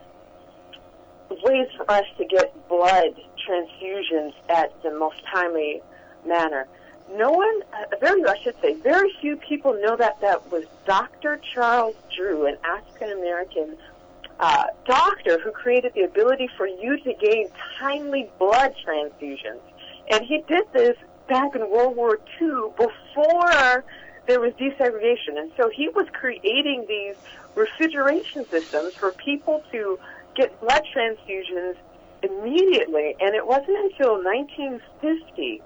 [1.44, 3.16] ways for us to get blood
[3.48, 5.82] transfusions at the most timely
[6.26, 6.68] manner,
[7.16, 11.42] no one, uh, very, I should say, very few people know that that was Dr.
[11.54, 13.78] Charles Drew, an African American
[14.40, 17.48] uh, doctor who created the ability for you to gain
[17.78, 19.60] timely blood transfusions.
[20.12, 20.98] And he did this
[21.28, 23.84] back in World War II before
[24.26, 25.38] there was desegregation.
[25.38, 27.16] And so he was creating these
[27.56, 30.00] refrigeration systems for people to
[30.36, 31.76] get blood transfusions
[32.24, 33.16] immediately.
[33.20, 35.62] And it wasn't until 1950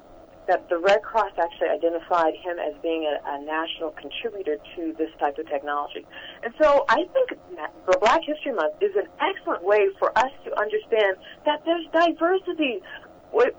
[0.47, 5.09] that the Red Cross actually identified him as being a, a national contributor to this
[5.19, 6.05] type of technology.
[6.43, 7.39] And so I think
[7.87, 12.81] the Black History Month is an excellent way for us to understand that there's diversity.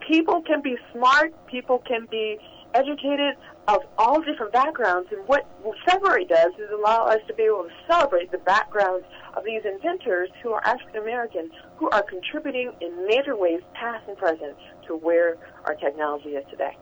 [0.07, 2.39] People can be smart, people can be
[2.75, 3.35] educated
[3.69, 5.09] of all different backgrounds.
[5.13, 5.47] And what
[5.87, 10.31] February does is allow us to be able to celebrate the backgrounds of these inventors
[10.43, 15.37] who are African American, who are contributing in major ways, past and present, to where
[15.65, 16.77] our technology is today.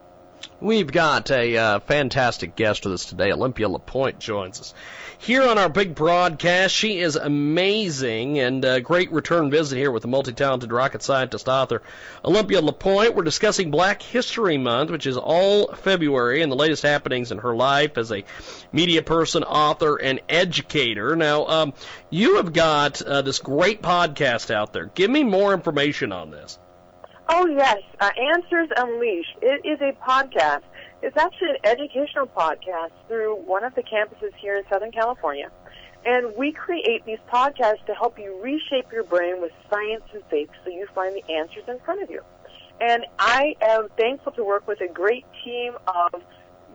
[0.61, 3.33] We've got a uh, fantastic guest with us today.
[3.33, 4.75] Olympia LePoint joins us
[5.19, 6.75] here on our big broadcast.
[6.75, 11.83] She is amazing and a great return visit here with the multi-talented rocket scientist author
[12.25, 13.15] Olympia LePoint.
[13.15, 17.55] We're discussing Black History Month, which is all February, and the latest happenings in her
[17.55, 18.25] life as a
[18.73, 21.15] media person, author, and educator.
[21.15, 21.73] Now, um,
[22.11, 24.87] you have got uh, this great podcast out there.
[24.87, 26.59] Give me more information on this.
[27.35, 27.79] Oh, yes.
[27.99, 29.39] Uh, Answers Unleashed.
[29.41, 30.65] It is a podcast.
[31.01, 35.51] It's actually an educational podcast through one of the campuses here in Southern California.
[36.05, 40.51] And we create these podcasts to help you reshape your brain with science and faith
[40.63, 42.21] so you find the answers in front of you.
[42.83, 46.23] And I am thankful to work with a great team of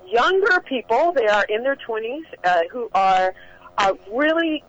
[0.08, 1.12] younger people.
[1.12, 3.36] They are in their 20s uh, who are
[3.78, 4.64] uh, really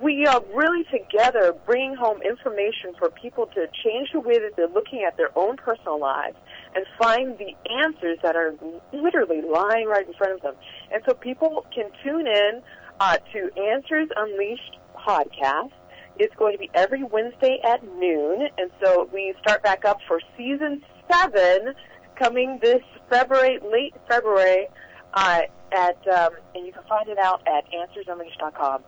[0.00, 4.68] we are really together bringing home information for people to change the way that they're
[4.68, 6.36] looking at their own personal lives
[6.74, 8.54] and find the answers that are
[8.92, 10.54] literally lying right in front of them.
[10.92, 12.62] And so people can tune in
[13.00, 15.72] uh, to Answers Unleashed podcast.
[16.18, 20.20] It's going to be every Wednesday at noon, and so we start back up for
[20.36, 21.74] season seven
[22.16, 24.68] coming this February, late February,
[25.14, 25.40] uh,
[25.72, 28.82] at um, and you can find it out at AnswersUnleashed.com.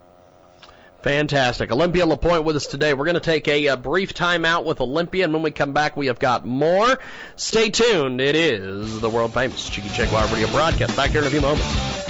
[1.04, 1.70] Fantastic.
[1.70, 2.94] Olympia LePoint with us today.
[2.94, 5.74] We're going to take a, a brief time out with Olympia, and when we come
[5.74, 6.98] back, we have got more.
[7.36, 8.22] Stay tuned.
[8.22, 10.96] It is the world famous Jiggy Jaguar radio broadcast.
[10.96, 12.03] Back here in a few moments.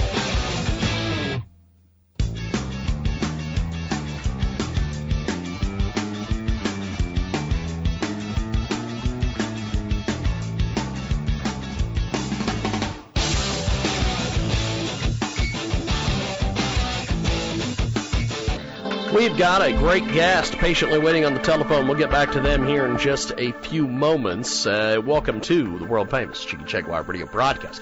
[19.35, 21.89] We've got a great guest patiently waiting on the telephone.
[21.89, 24.65] We'll get back to them here in just a few moments.
[24.65, 27.81] Uh, welcome to the world famous Jiggy Jaguar radio broadcast.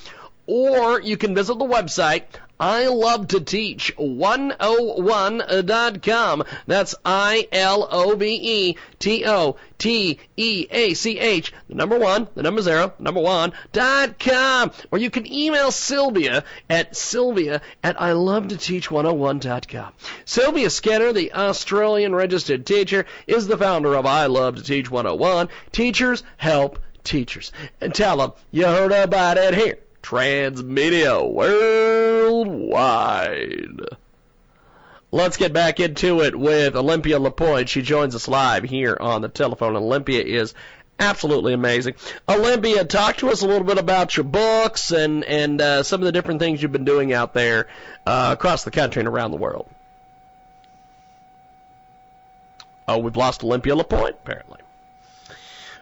[0.49, 2.25] or you can visit the website
[2.61, 6.45] I love to teach 101.com.
[6.67, 11.97] That's I L O V E T O T E A C H, the number
[11.97, 14.73] one, the number zero, number one, dot com.
[14.91, 19.93] Or you can email Sylvia at Sylvia at I love to teach 101.com.
[20.25, 25.49] Sylvia Skinner, the Australian registered teacher, is the founder of I love to teach 101.
[25.71, 27.53] Teachers help teachers.
[27.81, 32.69] And tell them you heard about it here Transmedia Worldwide.
[35.11, 37.69] Let's get back into it with Olympia Lapointe.
[37.69, 39.75] She joins us live here on the telephone.
[39.75, 40.55] Olympia is
[40.99, 41.95] absolutely amazing.
[42.29, 46.05] Olympia, talk to us a little bit about your books and and uh, some of
[46.05, 47.69] the different things you've been doing out there
[48.05, 49.69] uh, across the country and around the world.
[52.87, 54.61] Oh, we've lost Olympia Lapointe, apparently.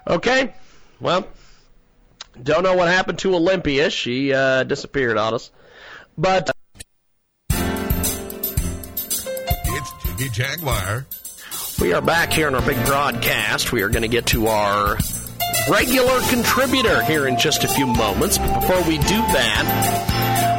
[0.07, 0.53] Okay,
[1.01, 1.27] well,
[2.43, 3.91] don't know what happened to Olympia.
[3.91, 5.51] She uh, disappeared on us.
[6.19, 6.51] But
[7.51, 7.63] It's
[10.05, 11.07] Jiggy Jaguar.
[11.81, 13.73] we are back here on our big broadcast.
[13.73, 14.97] We are going to get to our
[15.71, 18.39] regular contributor here in just a few moments.
[18.39, 20.13] But before we do that,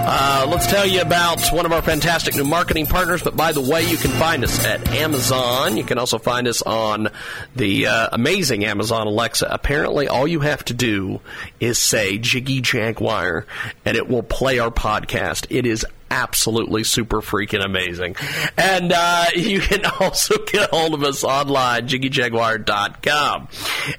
[0.10, 3.22] uh, let's tell you about one of our fantastic new marketing partners.
[3.22, 5.76] But by the way, you can find us at Amazon.
[5.76, 7.10] You can also find us on
[7.58, 9.48] the uh, amazing Amazon Alexa.
[9.50, 11.20] Apparently, all you have to do
[11.60, 13.46] is say Jiggy Jaguar,
[13.84, 15.48] and it will play our podcast.
[15.50, 18.16] It is absolutely super freaking amazing.
[18.58, 23.48] And uh, you can also get a hold of us online, jiggyjaguar.com.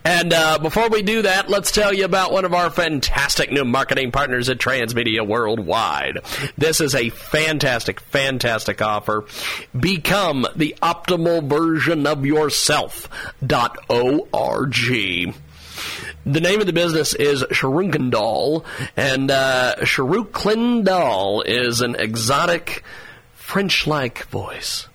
[0.05, 3.65] And uh, before we do that, let's tell you about one of our fantastic new
[3.65, 6.21] marketing partners at Transmedia Worldwide.
[6.57, 9.25] This is a fantastic, fantastic offer.
[9.79, 13.09] Become the optimal version of yourself.org.
[16.27, 18.65] The name of the business is Sharunkandal,
[18.97, 19.77] and uh,
[21.47, 22.83] is an exotic
[23.35, 24.89] French-like voice.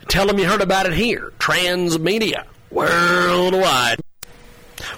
[0.07, 1.33] Tell them you heard about it here.
[1.39, 3.99] Transmedia Worldwide.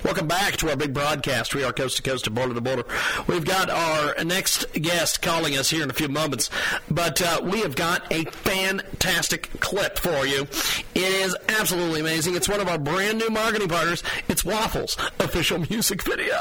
[0.06, 1.56] Welcome back to our big broadcast.
[1.56, 2.84] We are coast to coast and border to border.
[3.26, 6.52] We've got our next guest calling us here in a few moments,
[6.92, 10.44] but uh, we have got a fantastic clip for you.
[10.94, 12.36] It is absolutely amazing.
[12.36, 14.04] It's one of our brand new marketing partners.
[14.28, 16.38] It's Waffles official music video.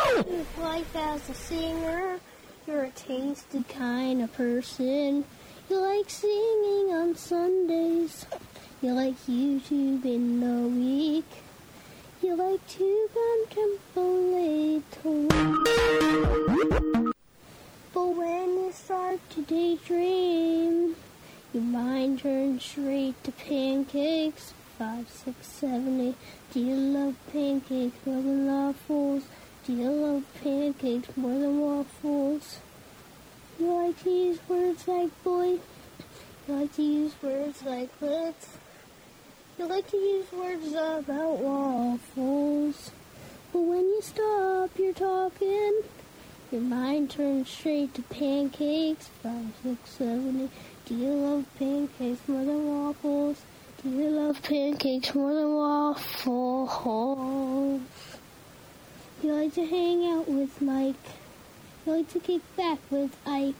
[0.60, 2.20] Life as a singer,
[2.66, 5.24] you're a tasted kind of person.
[5.70, 8.26] You like singing on Sundays.
[8.82, 11.43] You like YouTube in the week.
[12.24, 14.82] You like to contemplate.
[17.92, 20.96] But when you start to daydream,
[21.52, 24.54] your mind turns straight to pancakes.
[24.78, 26.16] Five, six, seven, eight.
[26.54, 29.24] Do you love pancakes more than waffles?
[29.66, 32.58] Do you love pancakes more than waffles?
[33.60, 35.58] You like to use words like boy.
[36.48, 38.56] You like to use words like let's.
[39.56, 42.90] You like to use words about waffles.
[43.52, 45.82] But when you stop your talking,
[46.50, 49.08] your mind turns straight to pancakes.
[49.22, 50.50] Five, six, seven, eight.
[50.86, 53.42] Do you love pancakes more than waffles?
[53.80, 56.70] Do you love pancakes more than waffles?
[59.22, 60.96] You like to hang out with Mike.
[61.86, 63.54] You like to kick back with Ike.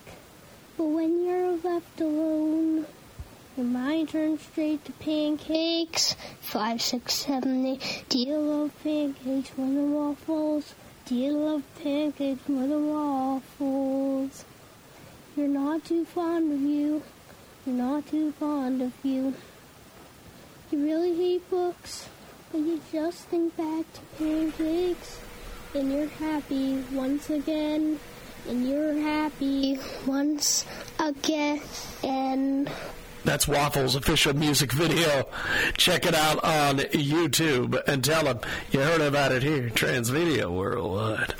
[0.76, 2.86] But when you're left alone,
[3.56, 6.16] your mind turns straight to pancakes.
[6.40, 8.04] Five, six, seven, eight.
[8.08, 10.74] Do you love pancakes more than waffles?
[11.06, 14.44] Do you love pancakes more than waffles?
[15.36, 17.02] You're not too fond of you.
[17.64, 19.34] You're not too fond of you.
[20.70, 22.08] You really hate books,
[22.50, 25.20] but you just think back to pancakes.
[25.74, 28.00] And you're happy once again.
[28.48, 30.64] And you're happy once
[30.98, 32.68] again.
[33.24, 35.26] That's Waffles official music video.
[35.76, 41.34] Check it out on YouTube and tell them you heard about it here, Transmedia Worldwide.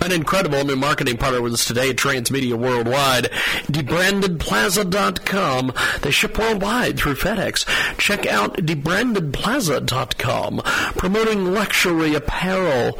[0.00, 3.24] An incredible new marketing partner with us today Transmedia Worldwide.
[3.72, 5.72] DebrandedPlaza.com.
[6.02, 7.66] They ship worldwide through FedEx.
[7.98, 10.62] Check out DebrandedPlaza.com.
[10.96, 12.96] Promoting luxury apparel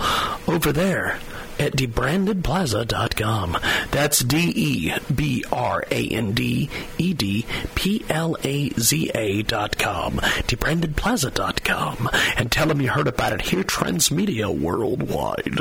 [0.48, 1.20] over there
[1.58, 3.58] at debrandedplaza.com.
[3.90, 9.42] That's D E B R A N D E D P L A Z A
[9.42, 10.14] dot com.
[10.18, 12.10] Debrandedplaza.com.
[12.36, 15.60] And tell them you heard about it here, Transmedia Worldwide.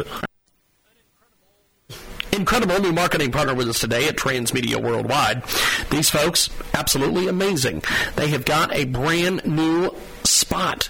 [2.35, 5.43] Incredible new marketing partner with us today at Transmedia Worldwide.
[5.89, 7.81] These folks, absolutely amazing.
[8.17, 9.95] They have got a brand new
[10.55, 10.89] spot.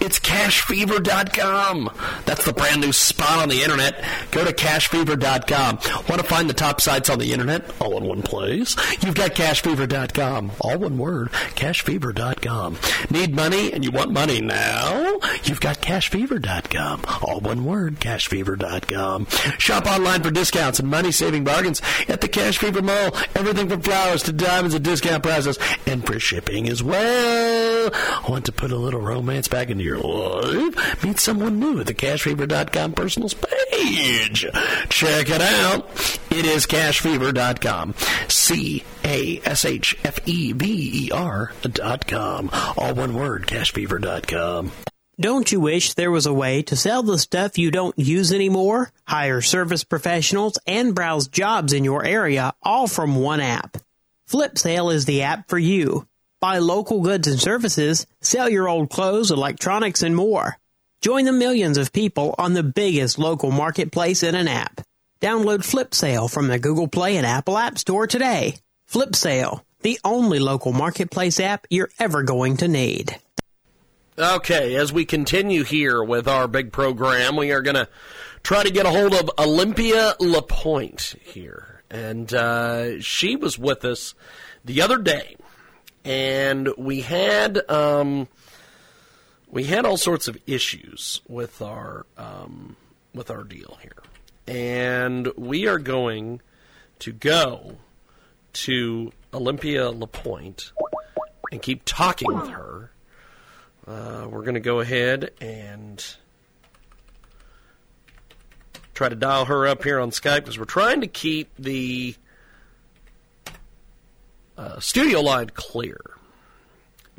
[0.00, 1.90] It's cashfever.com.
[2.26, 4.04] That's the brand new spot on the internet.
[4.30, 5.78] Go to cashfever.com.
[6.08, 8.76] Want to find the top sites on the internet all in one place?
[9.02, 10.52] You've got cashfever.com.
[10.60, 11.30] All one word.
[11.30, 12.78] Cashfever.com.
[13.10, 15.18] Need money and you want money now?
[15.44, 17.02] You've got cashfever.com.
[17.22, 17.96] All one word.
[17.96, 19.26] Cashfever.com.
[19.58, 23.16] Shop online for discounts and money saving bargains at the Cash Fever Mall.
[23.34, 27.90] Everything from flowers to diamonds at discount prices and for shipping as well.
[28.28, 31.04] Want to put a little romance back into your life?
[31.04, 34.46] Meet someone new at the cashfever.com personal page.
[34.88, 35.90] Check it out.
[36.30, 37.94] It is cashfever.com.
[38.28, 42.50] C A S H F E V E R.com.
[42.78, 44.70] All one word, cashfever.com.
[45.18, 48.92] Don't you wish there was a way to sell the stuff you don't use anymore,
[49.08, 53.78] hire service professionals, and browse jobs in your area all from one app?
[54.30, 56.06] FlipSale is the app for you.
[56.40, 60.58] Buy local goods and services, sell your old clothes, electronics, and more.
[61.00, 64.82] Join the millions of people on the biggest local marketplace in an app.
[65.20, 68.56] Download FlipSale from the Google Play and Apple App Store today.
[68.90, 73.16] FlipSale, the only local marketplace app you're ever going to need.
[74.18, 77.88] Okay, as we continue here with our big program, we are going to
[78.42, 81.82] try to get a hold of Olympia Lapointe here.
[81.90, 84.14] And uh, she was with us
[84.64, 85.36] the other day,
[86.06, 88.28] and we had um,
[89.50, 92.76] we had all sorts of issues with our um,
[93.12, 94.02] with our deal here,
[94.46, 96.40] and we are going
[97.00, 97.76] to go
[98.52, 100.70] to Olympia Lapointe
[101.50, 102.90] and keep talking with her.
[103.86, 106.04] Uh, we're going to go ahead and
[108.94, 112.14] try to dial her up here on Skype because we're trying to keep the
[114.56, 116.00] uh, studio line clear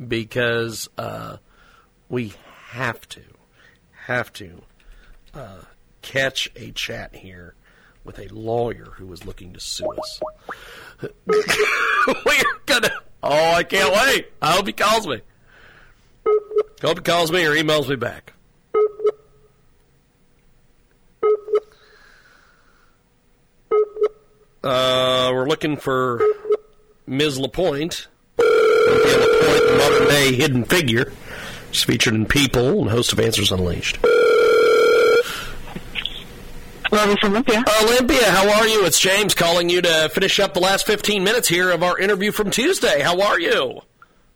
[0.07, 1.37] because uh,
[2.09, 2.33] we
[2.69, 3.21] have to
[4.05, 4.61] have to
[5.33, 5.61] uh,
[6.01, 7.55] catch a chat here
[8.03, 10.19] with a lawyer who is looking to sue us.
[11.25, 12.91] we're gonna.
[13.21, 14.31] Oh, I can't wait!
[14.41, 15.21] I hope he calls me.
[16.81, 18.33] Hope he calls me or emails me back.
[24.63, 26.21] Uh, we're looking for
[27.07, 27.39] Ms.
[27.39, 28.07] Lapointe.
[28.37, 31.13] Lapointe, modern day hidden figure.
[31.71, 33.97] She's featured in People and host of Answers Unleashed.
[36.89, 37.63] Hello, this is Olympia.
[37.81, 38.85] Olympia, how are you?
[38.85, 42.31] It's James calling you to finish up the last 15 minutes here of our interview
[42.33, 43.01] from Tuesday.
[43.01, 43.81] How are you?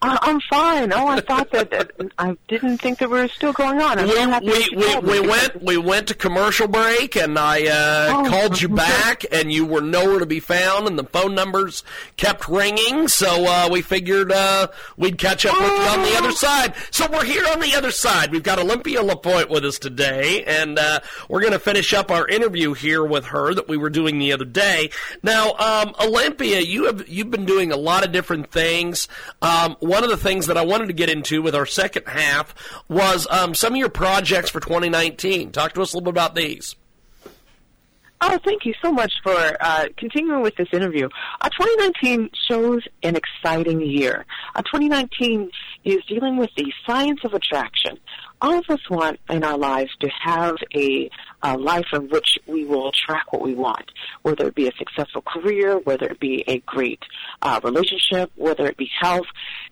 [0.03, 0.91] Uh, I'm fine.
[0.93, 3.99] Oh, I thought that, that I didn't think that we were still going on.
[3.99, 8.27] I'm we, we, we, we went we went to commercial break and I uh, Oh.
[8.29, 11.83] called you back and you were nowhere to be found and the phone numbers
[12.17, 13.07] kept ringing.
[13.09, 16.73] So uh, we figured uh, we'd catch up with you on the other side.
[16.89, 18.31] So we're here on the other side.
[18.31, 22.27] We've got Olympia Lapointe with us today and uh, we're going to finish up our
[22.27, 24.89] interview here with her that we were doing the other day.
[25.21, 29.07] Now um, Olympia you have you've been doing a lot of different things.
[29.43, 32.55] Um, one of the things that I wanted to get into with our second half
[32.87, 35.51] was um, some of your projects for 2019.
[35.51, 36.77] Talk to us a little bit about these.
[38.23, 41.09] Oh, thank you so much for uh, continuing with this interview.
[41.41, 44.27] Uh, 2019 shows an exciting year.
[44.53, 45.49] Uh, 2019
[45.85, 47.97] is dealing with the science of attraction.
[48.39, 51.09] All of us want in our lives to have a,
[51.41, 53.91] a life in which we will attract what we want,
[54.21, 57.01] whether it be a successful career, whether it be a great
[57.41, 59.25] uh, relationship, whether it be health.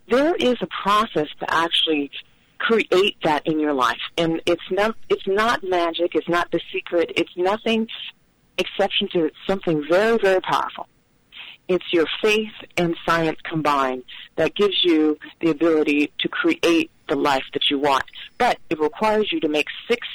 [0.10, 2.10] There is a process to actually
[2.58, 4.02] create that in your life.
[4.18, 7.88] And it's not it's not magic, it's not the secret, it's nothing
[8.60, 10.88] exception to something very, very powerful.
[11.68, 14.04] It's your faith and science combined
[14.36, 18.04] that gives you the ability to create the life that you want.
[18.38, 20.08] But it requires you to make six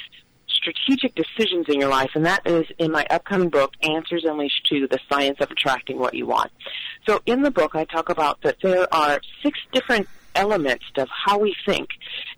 [0.47, 4.87] strategic decisions in your life, and that is in my upcoming book, Answers Unleashed to
[4.87, 6.51] The Science of Attracting What You Want.
[7.07, 11.37] So in the book, I talk about that there are six different elements of how
[11.37, 11.89] we think.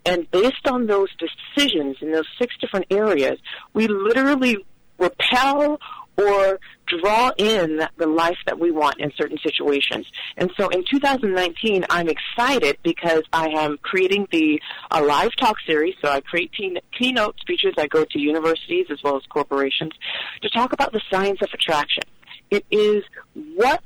[0.06, 3.40] And based on those decisions in those six different areas,
[3.74, 4.58] we literally
[5.00, 5.80] repel
[6.18, 10.08] or draw in the life that we want in certain situations.
[10.36, 14.60] And so in 2019, I'm excited because I am creating the
[14.90, 15.96] a live talk series.
[16.02, 16.52] So I create
[16.98, 17.74] keynote speeches.
[17.78, 19.92] I go to universities as well as corporations
[20.42, 22.04] to talk about the science of attraction.
[22.50, 23.04] It is
[23.34, 23.84] what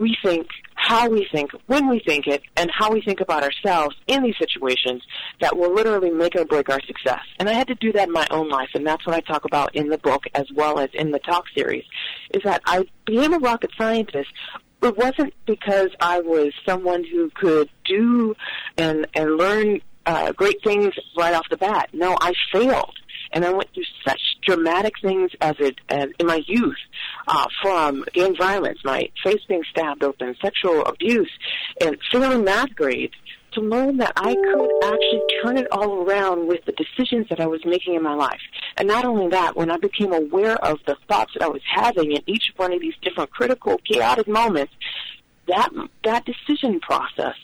[0.00, 3.94] we think, how we think, when we think it, and how we think about ourselves
[4.06, 5.02] in these situations
[5.40, 7.20] that will literally make or break our success.
[7.38, 9.44] And I had to do that in my own life, and that's what I talk
[9.44, 11.84] about in the book as well as in the talk series,
[12.32, 14.28] is that I became a rocket scientist
[14.82, 18.34] it wasn't because I was someone who could do
[18.76, 21.90] and and learn uh, great things right off the bat.
[21.92, 22.96] No, I failed
[23.32, 26.76] and I went through such dramatic things as it as in my youth,
[27.26, 31.30] uh, from gang violence, my face being stabbed open, sexual abuse,
[31.80, 33.14] and failing math grades,
[33.52, 37.46] to learn that I could actually turn it all around with the decisions that I
[37.46, 38.40] was making in my life.
[38.76, 42.12] And not only that, when I became aware of the thoughts that I was having
[42.12, 44.72] in each one of these different critical, chaotic moments,
[45.48, 45.70] that
[46.04, 47.34] that decision process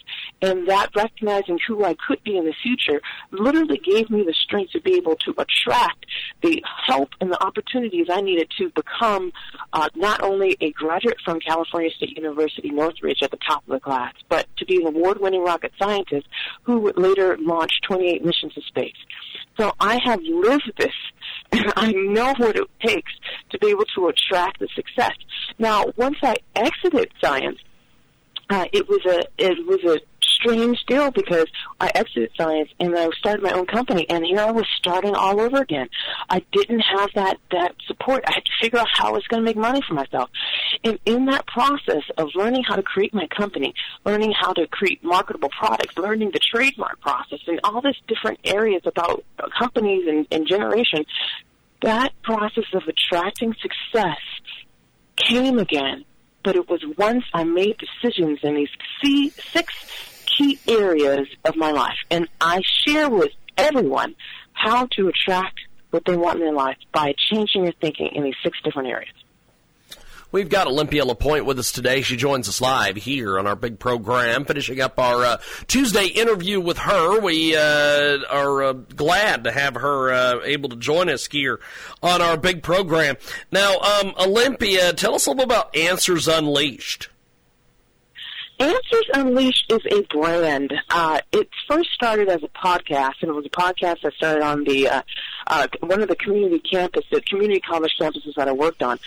[0.41, 4.73] and that recognizing who I could be in the future literally gave me the strength
[4.73, 6.07] to be able to attract
[6.43, 9.33] the help and the opportunities I needed to become
[9.73, 13.81] uh, not only a graduate from California State University Northridge at the top of the
[13.81, 16.27] class, but to be an award-winning rocket scientist
[16.63, 18.97] who would later launch 28 missions to space.
[19.59, 20.95] So I have lived this
[21.51, 23.13] and I know what it takes
[23.51, 25.17] to be able to attract the success.
[25.59, 27.59] Now, once I exited science,
[28.51, 30.01] uh, it was a it was a
[30.41, 31.47] strange deal because
[31.81, 35.41] I exited science and I started my own company and here I was starting all
[35.41, 35.89] over again.
[36.29, 38.25] I didn't have that that support.
[38.27, 40.31] I had to figure out how I was going to make money for myself.
[40.85, 43.75] And in that process of learning how to create my company,
[44.05, 48.83] learning how to create marketable products, learning the trademark process and all these different areas
[48.85, 49.25] about
[49.59, 51.05] companies and, and generation,
[51.83, 54.19] that process of attracting success
[55.17, 56.05] came again
[56.45, 58.55] but it was once I made decisions in
[59.03, 61.99] these six key areas of my life.
[62.11, 64.15] And I share with everyone
[64.53, 65.59] how to attract
[65.91, 69.13] what they want in their life by changing your thinking in these six different areas.
[70.31, 72.03] We've got Olympia LaPointe with us today.
[72.03, 75.37] She joins us live here on our big program, finishing up our uh,
[75.69, 77.19] Tuesday interview with her.
[77.19, 81.61] We uh, are uh, glad to have her uh, able to join us here
[82.03, 83.17] on our big program.
[83.51, 87.09] Now, um, Olympia, tell us a little about Answers Unleashed.
[88.59, 90.75] Answers Unleashed is a brand.
[90.91, 94.65] Uh, it first started as a podcast, and it was a podcast that started on
[94.65, 95.03] the uh,
[95.47, 98.99] uh, one of the community campus, the community college campuses that I worked on,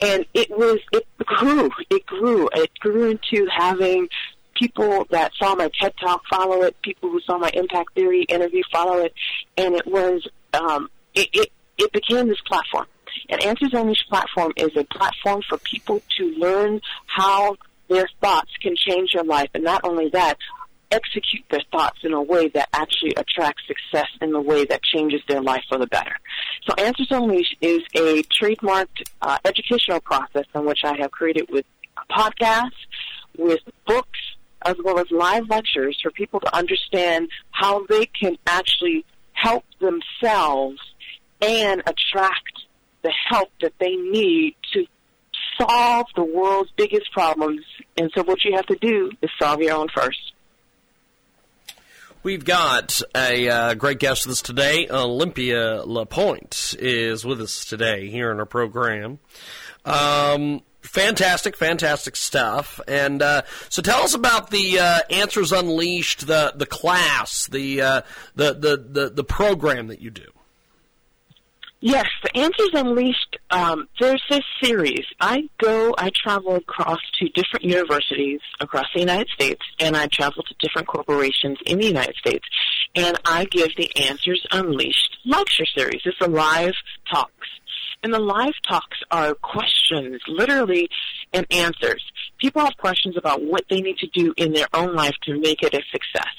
[0.00, 4.08] and it was it grew, it grew, it grew into having
[4.54, 8.62] people that saw my TED Talk follow it, people who saw my Impact Theory interview
[8.72, 9.12] follow it,
[9.56, 12.86] and it was um, it, it it became this platform.
[13.28, 17.56] And Answers Unleashed platform is a platform for people to learn how
[17.90, 19.50] their thoughts can change your life.
[19.52, 20.38] And not only that,
[20.90, 25.20] execute their thoughts in a way that actually attracts success in the way that changes
[25.28, 26.16] their life for the better.
[26.68, 31.64] So Answers Unleashed is a trademarked uh, educational process in which I have created with
[32.10, 32.70] podcasts,
[33.36, 34.18] with books,
[34.62, 40.78] as well as live lectures for people to understand how they can actually help themselves
[41.40, 42.52] and attract
[43.02, 44.84] the help that they need to
[45.60, 47.62] solve the world's biggest problems.
[47.96, 50.32] And so what you have to do is solve your own first.
[52.22, 54.88] We've got a uh, great guest with us today.
[54.90, 59.20] Olympia LaPointe is with us today here in our program.
[59.86, 62.78] Um, fantastic, fantastic stuff.
[62.86, 68.02] And uh, so, tell us about the uh, Answers Unleashed, the the class, the, uh,
[68.34, 70.30] the the the the program that you do.
[71.82, 75.04] Yes, the Answers Unleashed, um, there's this series.
[75.18, 80.42] I go, I travel across to different universities across the United States, and I travel
[80.42, 82.44] to different corporations in the United States,
[82.94, 86.02] and I give the Answers Unleashed lecture series.
[86.04, 86.74] It's a live
[87.10, 87.48] talks.
[88.02, 90.86] And the live talks are questions, literally,
[91.32, 92.04] and answers.
[92.38, 95.62] People have questions about what they need to do in their own life to make
[95.62, 96.34] it a success.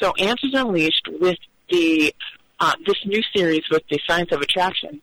[0.00, 2.14] So Answers Unleashed with the
[2.60, 5.00] uh, this new series with the science of attraction,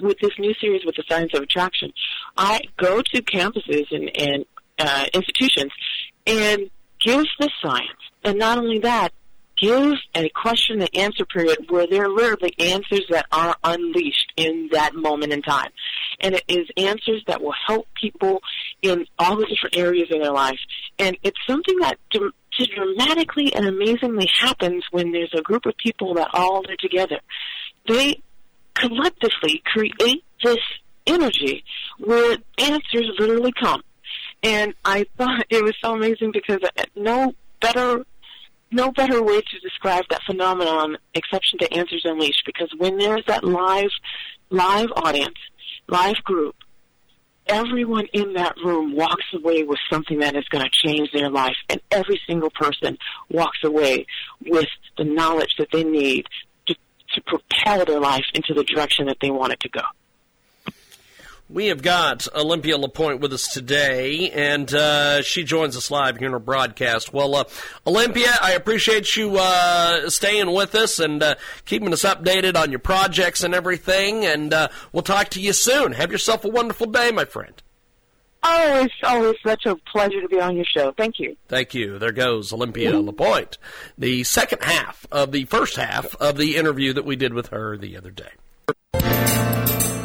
[0.00, 1.92] with this new series with the science of attraction,
[2.36, 4.44] I go to campuses and, and
[4.78, 5.72] uh, institutions
[6.26, 6.70] and
[7.00, 7.88] give the science.
[8.24, 9.12] And not only that,
[9.60, 14.68] give a question and answer period where there are literally answers that are unleashed in
[14.72, 15.70] that moment in time.
[16.20, 18.40] And it is answers that will help people
[18.82, 20.58] in all the different areas of their life.
[20.98, 21.98] And it's something that
[22.66, 27.20] dramatically and amazingly happens when there's a group of people that all are together.
[27.86, 28.22] They
[28.74, 30.58] collectively create this
[31.06, 31.64] energy
[31.98, 33.82] where answers literally come.
[34.42, 38.04] And I thought it was so amazing because uh, no better
[38.70, 43.42] no better way to describe that phenomenon exception to Answers Unleashed because when there's that
[43.42, 43.90] live
[44.50, 45.38] live audience,
[45.88, 46.54] live group,
[47.48, 51.56] everyone in that room walks away with something that is going to change their life
[51.68, 52.98] and every single person
[53.30, 54.06] walks away
[54.46, 56.26] with the knowledge that they need
[56.66, 56.74] to,
[57.14, 59.82] to propel their life into the direction that they want it to go.
[61.50, 66.28] We have got Olympia LaPointe with us today, and uh, she joins us live here
[66.28, 67.14] in our broadcast.
[67.14, 67.44] Well, uh,
[67.86, 72.80] Olympia, I appreciate you uh, staying with us and uh, keeping us updated on your
[72.80, 75.92] projects and everything, and uh, we'll talk to you soon.
[75.92, 77.62] Have yourself a wonderful day, my friend.
[78.42, 80.92] Oh, it's always such a pleasure to be on your show.
[80.98, 81.34] Thank you.
[81.48, 81.98] Thank you.
[81.98, 83.56] There goes Olympia LaPointe,
[83.96, 87.78] the second half of the first half of the interview that we did with her
[87.78, 88.32] the other day.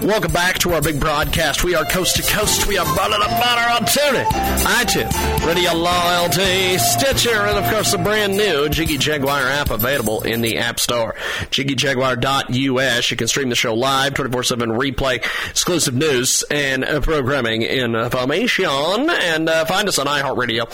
[0.03, 1.63] Welcome back to our big broadcast.
[1.63, 2.67] We are coast to coast.
[2.67, 4.25] We are butter to butter on TuneIn,
[4.65, 10.41] iTunes, Radio Loyalty, Stitcher, and of course the brand new Jiggy Jaguar app available in
[10.41, 11.15] the App Store.
[11.51, 13.11] JiggyJaguar.us.
[13.11, 19.47] You can stream the show live, 24-7 replay, exclusive news and uh, programming information, and
[19.47, 20.65] uh, find us on iHeartRadio,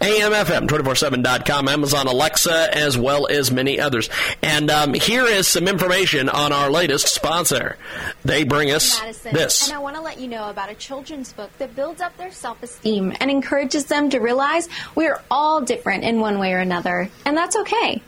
[0.00, 4.08] AMFM, 247.com, Amazon Alexa, as well as many others.
[4.42, 7.76] And um, here is some information on our latest sponsor.
[8.24, 9.68] They bring us Madison, this.
[9.68, 12.32] And I want to let you know about a children's book that builds up their
[12.32, 13.16] self esteem mm.
[13.20, 17.56] and encourages them to realize we're all different in one way or another, and that's
[17.56, 18.02] okay.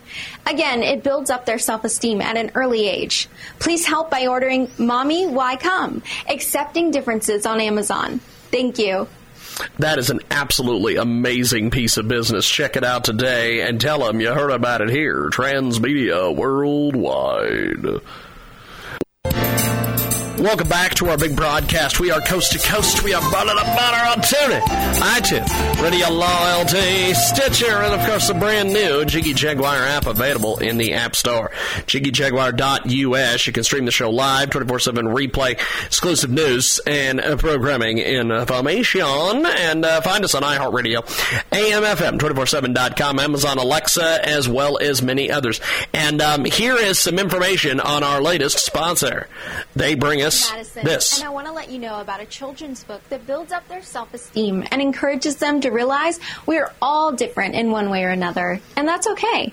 [0.47, 3.29] Again, it builds up their self esteem at an early age.
[3.59, 6.03] Please help by ordering Mommy, Why Come?
[6.29, 8.21] Accepting Differences on Amazon.
[8.51, 9.09] Thank you.
[9.79, 12.49] That is an absolutely amazing piece of business.
[12.49, 15.29] Check it out today and tell them you heard about it here.
[15.31, 18.01] Transmedia Worldwide.
[20.41, 22.01] Welcome back to our big broadcast.
[22.01, 23.05] We are coast to coast.
[23.05, 24.63] We are butter to butter on TuneIn,
[24.97, 30.79] iTunes, Radio Loyalty, Stitcher, and of course the brand new Jiggy Jaguar app available in
[30.79, 31.51] the App Store.
[31.87, 33.47] JiggyJaguar.us.
[33.47, 39.85] You can stream the show live, 24-7 replay, exclusive news and uh, programming information, and
[39.85, 41.03] uh, find us on iHeartRadio,
[41.51, 45.61] AMFM, 247.com, Amazon Alexa, as well as many others.
[45.93, 49.29] And um, here is some information on our latest sponsor.
[49.77, 51.19] They bring us Madison, this.
[51.19, 53.83] and I want to let you know about a children's book that builds up their
[53.83, 58.61] self esteem and encourages them to realize we're all different in one way or another,
[58.77, 59.53] and that's okay.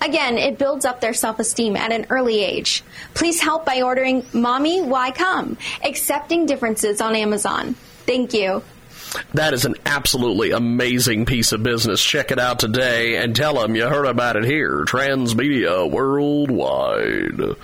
[0.00, 2.82] Again, it builds up their self esteem at an early age.
[3.14, 5.56] Please help by ordering Mommy, Why Come?
[5.84, 7.74] Accepting Differences on Amazon.
[8.06, 8.62] Thank you.
[9.34, 12.02] That is an absolutely amazing piece of business.
[12.02, 14.84] Check it out today and tell them you heard about it here.
[14.84, 17.56] Transmedia Worldwide.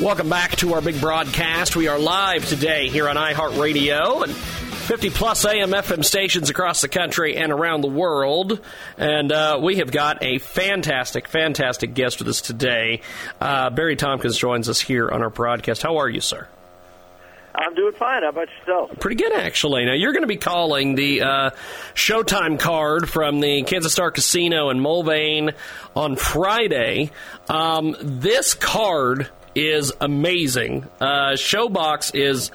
[0.00, 1.74] Welcome back to our big broadcast.
[1.74, 6.88] We are live today here on iHeartRadio and 50 plus AM FM stations across the
[6.88, 8.60] country and around the world.
[8.98, 13.00] And uh, we have got a fantastic, fantastic guest with us today.
[13.40, 15.82] Uh, Barry Tompkins joins us here on our broadcast.
[15.82, 16.46] How are you, sir?
[17.54, 18.22] I'm doing fine.
[18.22, 19.00] How about yourself?
[19.00, 19.86] Pretty good, actually.
[19.86, 21.50] Now, you're going to be calling the uh,
[21.94, 25.54] Showtime card from the Kansas Star Casino in Mulvane
[25.96, 27.12] on Friday.
[27.48, 30.84] Um, this card is amazing.
[31.00, 32.50] Uh, ShoBox is.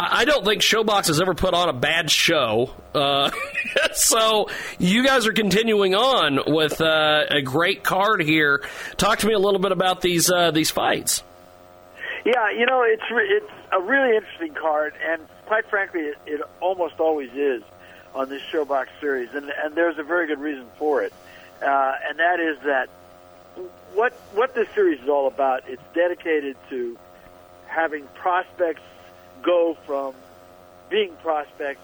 [0.00, 2.70] I don't think ShoBox has ever put on a bad show.
[2.94, 3.32] Uh,
[3.94, 8.64] so you guys are continuing on with uh, a great card here.
[8.96, 11.24] Talk to me a little bit about these uh, these fights.
[12.24, 16.40] Yeah, you know, it's re- it's a really interesting card, and quite frankly, it, it
[16.60, 17.62] almost always is
[18.14, 21.12] on this ShoBox series, and and there's a very good reason for it,
[21.60, 22.88] uh, and that is that
[23.94, 25.64] what what this series is all about.
[25.68, 26.96] It's dedicated to
[27.66, 28.82] having prospects
[29.42, 30.14] go from
[30.88, 31.80] being prospects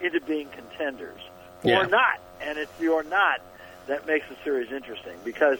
[0.00, 1.20] into being contenders,
[1.62, 1.80] Yeah.
[1.80, 3.40] or not, and it's the or not
[3.86, 5.58] that makes the series interesting because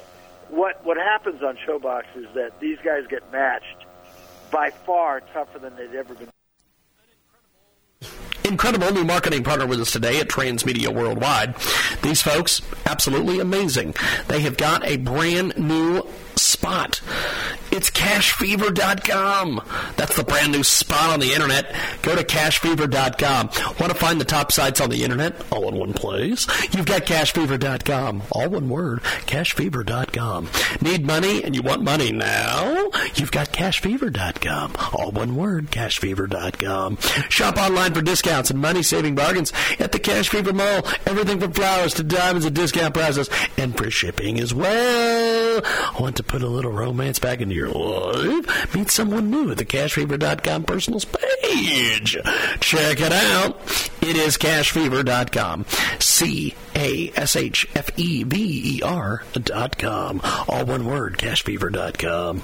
[0.48, 3.84] what what happens on ShoBox is that these guys get matched
[4.50, 6.28] by far tougher than they'd ever been.
[8.44, 11.54] Incredible new marketing partner with us today at Transmedia Worldwide.
[12.02, 13.94] These folks, absolutely amazing.
[14.28, 17.00] They have got a brand new spot.
[17.70, 19.62] It's cashfever.com.
[19.96, 21.74] That's the brand new spot spot on the internet?
[22.02, 23.50] Go to cashfever.com.
[23.80, 26.46] Want to find the top sites on the internet all in one place?
[26.72, 28.22] You've got cashfever.com.
[28.30, 29.02] All one word.
[29.02, 30.48] Cashfever.com.
[30.80, 32.88] Need money and you want money now?
[33.14, 34.72] You've got cashfever.com.
[34.92, 35.70] All one word.
[35.70, 36.98] Cashfever.com.
[37.28, 40.86] Shop online for discounts and money saving bargains at the Cash Fever Mall.
[41.06, 45.62] Everything from flowers to diamonds at discount prices and free shipping as well.
[45.98, 48.74] Want to put a little romance back into your life?
[48.74, 52.18] Meet someone new at the cashfever.com personals page.
[52.60, 53.56] Check it out.
[54.02, 55.64] It is cashfever.com.
[55.98, 60.20] C A S H F E V E R dot com.
[60.48, 62.42] All one word, cashfever.com.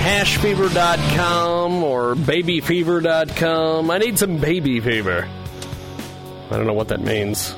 [0.00, 3.90] cashfever.com or babyfever.com.
[3.90, 5.28] I need some baby fever.
[6.50, 7.54] I don't know what that means.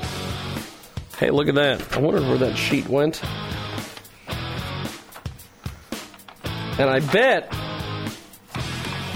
[1.17, 1.95] Hey, look at that.
[1.95, 3.21] I wonder where that sheet went.
[6.79, 7.51] And I bet.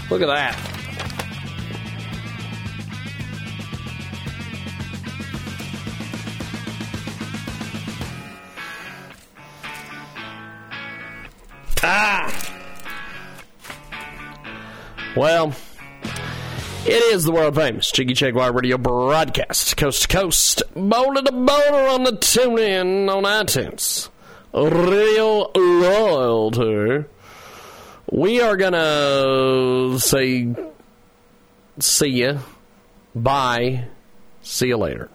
[0.10, 0.72] Look at that.
[11.88, 12.32] Ah!
[15.16, 15.54] Well,
[16.86, 21.88] it is the world famous Jiggy Jaguar radio broadcast, coast to coast, boulder to boulder
[21.88, 24.10] on the tune in on iTunes.
[24.54, 27.06] Radio Loyalty.
[28.12, 30.54] We are gonna say
[31.80, 32.38] see ya,
[33.14, 33.86] bye,
[34.42, 35.10] see you later.